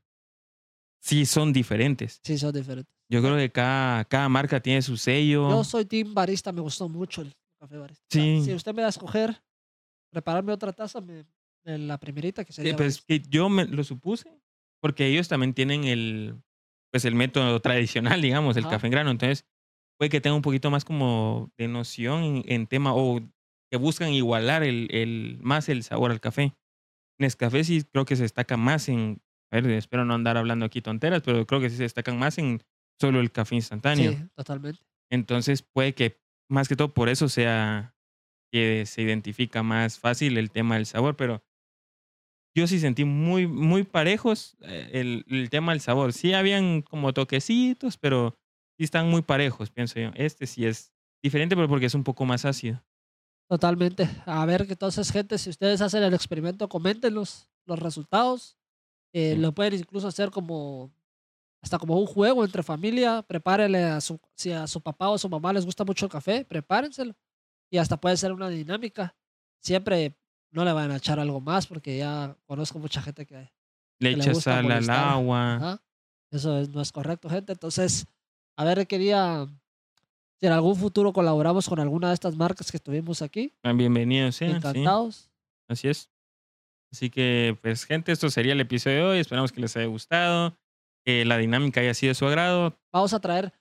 Sí, 1.00 1.26
son 1.26 1.52
diferentes. 1.52 2.20
sí 2.22 2.38
son 2.38 2.52
diferentes. 2.52 2.94
Yo 3.08 3.20
creo 3.20 3.36
que 3.36 3.50
cada, 3.50 4.04
cada 4.04 4.28
marca 4.28 4.60
tiene 4.60 4.80
su 4.82 4.96
sello. 4.96 5.50
Yo 5.50 5.64
soy 5.64 5.84
team 5.84 6.14
barista, 6.14 6.52
me 6.52 6.60
gustó 6.60 6.88
mucho 6.88 7.22
el 7.22 7.32
café 7.60 7.76
barista. 7.76 8.04
O 8.08 8.12
sea, 8.12 8.22
Sí. 8.22 8.44
si 8.44 8.54
usted 8.54 8.72
me 8.74 8.82
da 8.82 8.88
a 8.88 8.90
escoger, 8.90 9.42
prepararme 10.10 10.52
otra 10.52 10.72
taza, 10.72 11.00
me, 11.00 11.24
la 11.64 11.98
primerita 11.98 12.44
que 12.44 12.52
Sí, 12.52 12.56
sería. 12.56 12.76
pues 12.76 13.04
barista. 13.04 13.06
que 13.08 13.20
yo 13.28 13.48
me 13.48 13.64
lo 13.66 13.82
supuse, 13.84 14.30
porque 14.80 15.06
ellos 15.06 15.28
también 15.28 15.54
tienen 15.54 15.84
el, 15.84 16.36
pues 16.90 17.04
el 17.04 17.14
método 17.16 17.60
tradicional, 17.62 18.22
digamos, 18.22 18.56
el 18.56 18.66
café 18.68 18.86
en 18.86 18.92
grano. 18.92 19.10
Entonces, 19.10 19.44
puede 19.98 20.08
que 20.08 20.20
tenga 20.20 20.36
un 20.36 20.42
poquito 20.42 20.70
más 20.70 20.84
como 20.84 21.50
de 21.58 21.66
noción 21.68 22.22
en, 22.22 22.44
en 22.46 22.66
tema, 22.68 22.94
o 22.94 23.20
que 23.70 23.76
buscan 23.76 24.12
igualar 24.12 24.62
el, 24.62 24.88
el, 24.94 25.38
más 25.42 25.68
el 25.68 25.82
sabor 25.82 26.12
al 26.12 26.20
café. 26.20 26.54
Nescafé 27.18 27.64
sí 27.64 27.84
creo 27.84 28.04
que 28.04 28.16
se 28.16 28.22
destaca 28.22 28.56
más 28.56 28.88
en, 28.88 29.22
a 29.50 29.60
ver, 29.60 29.70
espero 29.70 30.04
no 30.04 30.14
andar 30.14 30.36
hablando 30.36 30.64
aquí 30.64 30.80
tonteras, 30.80 31.22
pero 31.22 31.46
creo 31.46 31.60
que 31.60 31.70
sí 31.70 31.76
se 31.76 31.84
destacan 31.84 32.18
más 32.18 32.38
en 32.38 32.62
solo 33.00 33.20
el 33.20 33.32
café 33.32 33.54
instantáneo. 33.54 34.12
Sí, 34.12 34.18
totalmente. 34.34 34.80
Entonces 35.10 35.62
puede 35.62 35.94
que 35.94 36.20
más 36.48 36.68
que 36.68 36.76
todo 36.76 36.94
por 36.94 37.08
eso 37.08 37.28
sea 37.28 37.94
que 38.52 38.84
se 38.86 39.02
identifica 39.02 39.62
más 39.62 39.98
fácil 39.98 40.36
el 40.36 40.50
tema 40.50 40.74
del 40.74 40.86
sabor, 40.86 41.16
pero 41.16 41.42
yo 42.54 42.66
sí 42.66 42.78
sentí 42.78 43.04
muy, 43.04 43.46
muy 43.46 43.82
parejos 43.84 44.56
eh, 44.60 44.90
el, 44.92 45.24
el 45.28 45.48
tema 45.48 45.72
del 45.72 45.80
sabor. 45.80 46.12
Sí 46.12 46.34
habían 46.34 46.82
como 46.82 47.14
toquecitos, 47.14 47.96
pero 47.96 48.36
sí 48.76 48.84
están 48.84 49.08
muy 49.08 49.22
parejos, 49.22 49.70
pienso 49.70 49.98
yo. 49.98 50.10
Este 50.14 50.46
sí 50.46 50.66
es 50.66 50.92
diferente, 51.22 51.56
pero 51.56 51.68
porque 51.68 51.86
es 51.86 51.94
un 51.94 52.04
poco 52.04 52.26
más 52.26 52.44
ácido. 52.44 52.84
Totalmente. 53.52 54.08
A 54.24 54.46
ver, 54.46 54.64
entonces, 54.66 55.12
gente, 55.12 55.36
si 55.36 55.50
ustedes 55.50 55.82
hacen 55.82 56.02
el 56.02 56.14
experimento, 56.14 56.70
comenten 56.70 57.12
los, 57.12 57.50
resultados. 57.66 58.56
Eh, 59.12 59.34
Sí. 59.34 59.40
Lo 59.42 59.52
pueden 59.52 59.74
incluso 59.74 60.08
hacer 60.08 60.30
como 60.30 60.90
hasta 61.62 61.78
como 61.78 62.00
un 62.00 62.06
juego 62.06 62.46
entre 62.46 62.62
familia. 62.62 63.20
Prepárenle 63.20 63.84
a 63.84 64.00
su, 64.00 64.18
si 64.34 64.52
a 64.52 64.66
su 64.66 64.80
papá 64.80 65.10
o 65.10 65.16
a 65.16 65.18
su 65.18 65.28
mamá 65.28 65.52
les 65.52 65.66
gusta 65.66 65.84
mucho 65.84 66.06
el 66.06 66.10
café, 66.10 66.46
prepárenselo. 66.46 67.14
Y 67.70 67.76
hasta 67.76 67.98
puede 67.98 68.16
ser 68.16 68.32
una 68.32 68.48
dinámica. 68.48 69.14
Siempre 69.60 70.16
no 70.50 70.64
le 70.64 70.72
van 70.72 70.90
a 70.90 70.96
echar 70.96 71.20
algo 71.20 71.38
más 71.42 71.66
porque 71.66 71.98
ya 71.98 72.34
conozco 72.46 72.78
mucha 72.78 73.02
gente 73.02 73.26
que 73.26 73.52
Le 73.98 74.14
gusta 74.14 74.62
sal 74.62 74.72
al 74.72 74.88
agua. 74.88 75.54
Ajá. 75.56 75.82
Eso 76.30 76.58
es- 76.58 76.70
no 76.70 76.80
es 76.80 76.90
correcto, 76.90 77.28
gente. 77.28 77.52
Entonces, 77.52 78.06
a 78.56 78.64
ver, 78.64 78.86
quería, 78.86 79.46
si 80.42 80.48
en 80.48 80.52
algún 80.52 80.74
futuro 80.74 81.12
colaboramos 81.12 81.68
con 81.68 81.78
alguna 81.78 82.08
de 82.08 82.14
estas 82.14 82.34
marcas 82.34 82.68
que 82.72 82.76
estuvimos 82.76 83.22
aquí, 83.22 83.52
Ah, 83.62 83.72
Bienvenidos 83.72 84.34
sí. 84.34 84.46
encantados. 84.46 85.30
Así 85.68 85.86
es. 85.86 86.10
Así 86.92 87.10
que, 87.10 87.56
pues, 87.62 87.84
gente, 87.84 88.10
esto 88.10 88.28
sería 88.28 88.52
el 88.52 88.60
episodio 88.60 88.96
de 88.96 89.02
hoy. 89.12 89.18
Esperamos 89.20 89.52
que 89.52 89.60
les 89.60 89.76
haya 89.76 89.86
gustado, 89.86 90.58
que 91.04 91.24
la 91.24 91.38
dinámica 91.38 91.80
haya 91.80 91.94
sido 91.94 92.10
de 92.10 92.14
su 92.16 92.26
agrado. 92.26 92.76
Vamos 92.92 93.14
a 93.14 93.20
traer, 93.20 93.52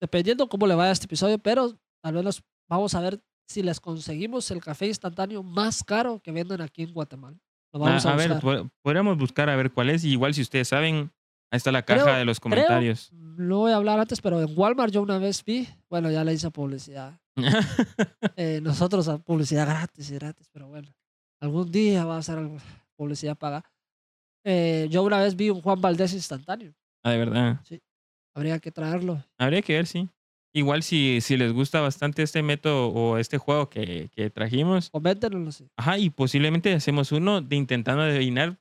dependiendo 0.00 0.48
cómo 0.48 0.68
le 0.68 0.76
vaya 0.76 0.92
este 0.92 1.06
episodio, 1.06 1.38
pero 1.40 1.76
al 2.04 2.14
menos 2.14 2.44
vamos 2.68 2.94
a 2.94 3.00
ver 3.00 3.20
si 3.48 3.64
les 3.64 3.80
conseguimos 3.80 4.48
el 4.52 4.60
café 4.62 4.86
instantáneo 4.86 5.42
más 5.42 5.82
caro 5.82 6.20
que 6.20 6.30
venden 6.30 6.60
aquí 6.60 6.84
en 6.84 6.92
Guatemala. 6.92 7.36
Lo 7.72 7.80
vamos 7.80 8.06
Ah, 8.06 8.10
a, 8.10 8.12
a 8.12 8.16
ver, 8.16 8.40
podríamos 8.82 9.18
buscar 9.18 9.50
a 9.50 9.56
ver 9.56 9.72
cuál 9.72 9.90
es. 9.90 10.04
Y 10.04 10.12
igual 10.12 10.34
si 10.34 10.42
ustedes 10.42 10.68
saben, 10.68 11.10
ahí 11.50 11.56
está 11.56 11.72
la 11.72 11.82
caja 11.84 12.02
Creo- 12.04 12.16
de 12.16 12.24
los 12.24 12.40
creo- 12.40 12.50
comentarios. 12.50 13.10
No 13.12 13.58
voy 13.58 13.72
a 13.72 13.76
hablar 13.76 13.98
antes, 13.98 14.20
pero 14.20 14.40
en 14.42 14.48
Walmart 14.56 14.92
yo 14.92 15.00
una 15.02 15.18
vez 15.18 15.42
vi, 15.44 15.66
bueno, 15.88 16.10
ya 16.10 16.24
le 16.24 16.32
hice 16.34 16.50
publicidad. 16.50 17.18
Eh, 18.36 18.60
nosotros 18.62 19.08
a 19.08 19.18
publicidad 19.18 19.66
gratis 19.66 20.10
y 20.10 20.14
gratis, 20.14 20.48
pero 20.52 20.68
bueno, 20.68 20.88
algún 21.40 21.70
día 21.70 22.04
va 22.04 22.16
a 22.18 22.22
ser 22.22 22.38
publicidad 22.96 23.36
paga. 23.36 23.64
Eh, 24.44 24.88
yo 24.90 25.02
una 25.02 25.18
vez 25.18 25.36
vi 25.36 25.50
un 25.50 25.60
Juan 25.60 25.80
Valdés 25.80 26.12
instantáneo. 26.14 26.72
ah, 27.04 27.10
de 27.10 27.18
verdad. 27.18 27.60
Habría 28.34 28.58
que 28.58 28.70
traerlo. 28.70 29.22
Habría 29.38 29.62
que 29.62 29.74
ver, 29.74 29.86
sí. 29.86 30.08
Igual 30.54 30.82
si, 30.82 31.20
si 31.20 31.36
les 31.36 31.52
gusta 31.52 31.80
bastante 31.80 32.22
este 32.22 32.42
método 32.42 32.88
o 32.88 33.18
este 33.18 33.38
juego 33.38 33.68
que, 33.68 34.10
que 34.14 34.30
trajimos. 34.30 34.90
Coméntenoslo. 34.90 35.52
sí. 35.52 35.68
Ajá, 35.76 35.98
y 35.98 36.10
posiblemente 36.10 36.72
hacemos 36.72 37.12
uno 37.12 37.40
de 37.40 37.56
intentando 37.56 38.02
adivinar 38.02 38.58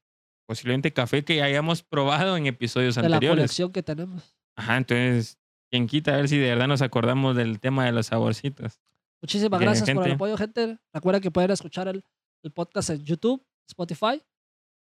posiblemente 0.50 0.92
café 0.92 1.24
que 1.24 1.44
hayamos 1.44 1.84
probado 1.84 2.36
en 2.36 2.48
episodios 2.48 2.96
De 2.96 3.04
la 3.04 3.18
anteriores. 3.18 3.42
colección 3.44 3.72
que 3.72 3.84
tenemos. 3.84 4.36
Ajá, 4.58 4.78
entonces, 4.78 5.38
quien 5.70 5.86
quita 5.86 6.16
a 6.16 6.18
ver 6.18 6.28
si 6.28 6.40
de 6.40 6.50
verdad 6.50 6.68
nos 6.68 6.82
acordamos 6.82 7.36
del 7.36 7.60
tema 7.60 7.86
de 7.86 7.92
los 7.92 8.08
saborcitos. 8.08 8.80
Muchísimas 9.22 9.60
gracias 9.62 9.88
por 9.92 10.08
el 10.08 10.14
apoyo, 10.14 10.36
gente. 10.38 10.80
Recuerden 10.92 11.22
que 11.22 11.30
pueden 11.30 11.52
escuchar 11.52 11.88
el, 11.88 12.04
el 12.44 12.52
podcast 12.52 12.90
en 12.90 13.04
YouTube, 13.06 13.46
Spotify, 13.68 14.24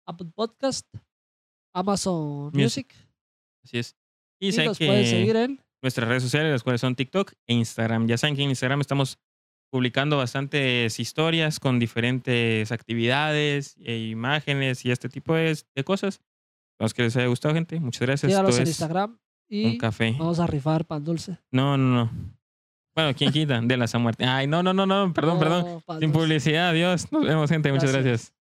Apple 0.04 0.30
Podcast, 0.34 0.84
Amazon 1.72 2.50
Music. 2.52 2.92
Music. 2.92 2.94
Así 3.64 3.78
es. 3.78 3.96
Y, 4.40 4.48
Y 4.48 4.66
nos 4.66 4.78
pueden 4.78 5.04
que 5.04 5.10
seguir 5.10 5.36
en 5.36 5.60
nuestras 5.80 6.08
redes 6.08 6.24
sociales, 6.24 6.50
las 6.50 6.64
cuales 6.64 6.80
son 6.80 6.96
TikTok 6.96 7.34
e 7.46 7.54
Instagram. 7.54 8.08
Ya 8.08 8.18
saben 8.18 8.34
que 8.34 8.42
en 8.42 8.50
Instagram 8.50 8.80
estamos 8.80 9.16
publicando 9.72 10.18
bastantes 10.18 11.00
historias 11.00 11.58
con 11.58 11.78
diferentes 11.78 12.70
actividades 12.70 13.74
e 13.80 13.96
imágenes 13.98 14.84
y 14.84 14.90
este 14.90 15.08
tipo 15.08 15.34
de, 15.34 15.58
de 15.74 15.84
cosas. 15.84 16.20
Esperamos 16.74 16.92
que 16.92 17.02
les 17.04 17.16
haya 17.16 17.26
gustado, 17.28 17.54
gente. 17.54 17.80
Muchas 17.80 18.02
gracias. 18.02 18.30
síganos 18.30 18.58
en 18.58 18.66
Instagram 18.66 19.10
un 19.12 19.18
y 19.48 19.78
café. 19.78 20.14
vamos 20.18 20.40
a 20.40 20.46
rifar 20.46 20.84
pan 20.84 21.02
dulce. 21.02 21.38
No, 21.50 21.78
no, 21.78 22.04
no. 22.04 22.10
Bueno, 22.94 23.14
¿quién 23.16 23.32
quita? 23.32 23.62
De 23.62 23.76
la 23.78 23.86
Martín. 23.98 24.28
Ay, 24.28 24.46
no, 24.46 24.62
no, 24.62 24.74
no, 24.74 24.84
no. 24.84 25.10
Perdón, 25.14 25.38
perdón. 25.38 25.64
No, 25.64 25.80
pan 25.80 26.00
Sin 26.00 26.12
dulce. 26.12 26.22
publicidad. 26.26 26.68
Adiós. 26.68 27.10
Nos 27.10 27.24
vemos, 27.24 27.48
gente. 27.48 27.72
Muchas 27.72 27.92
Gracias. 27.92 28.04
gracias. 28.04 28.41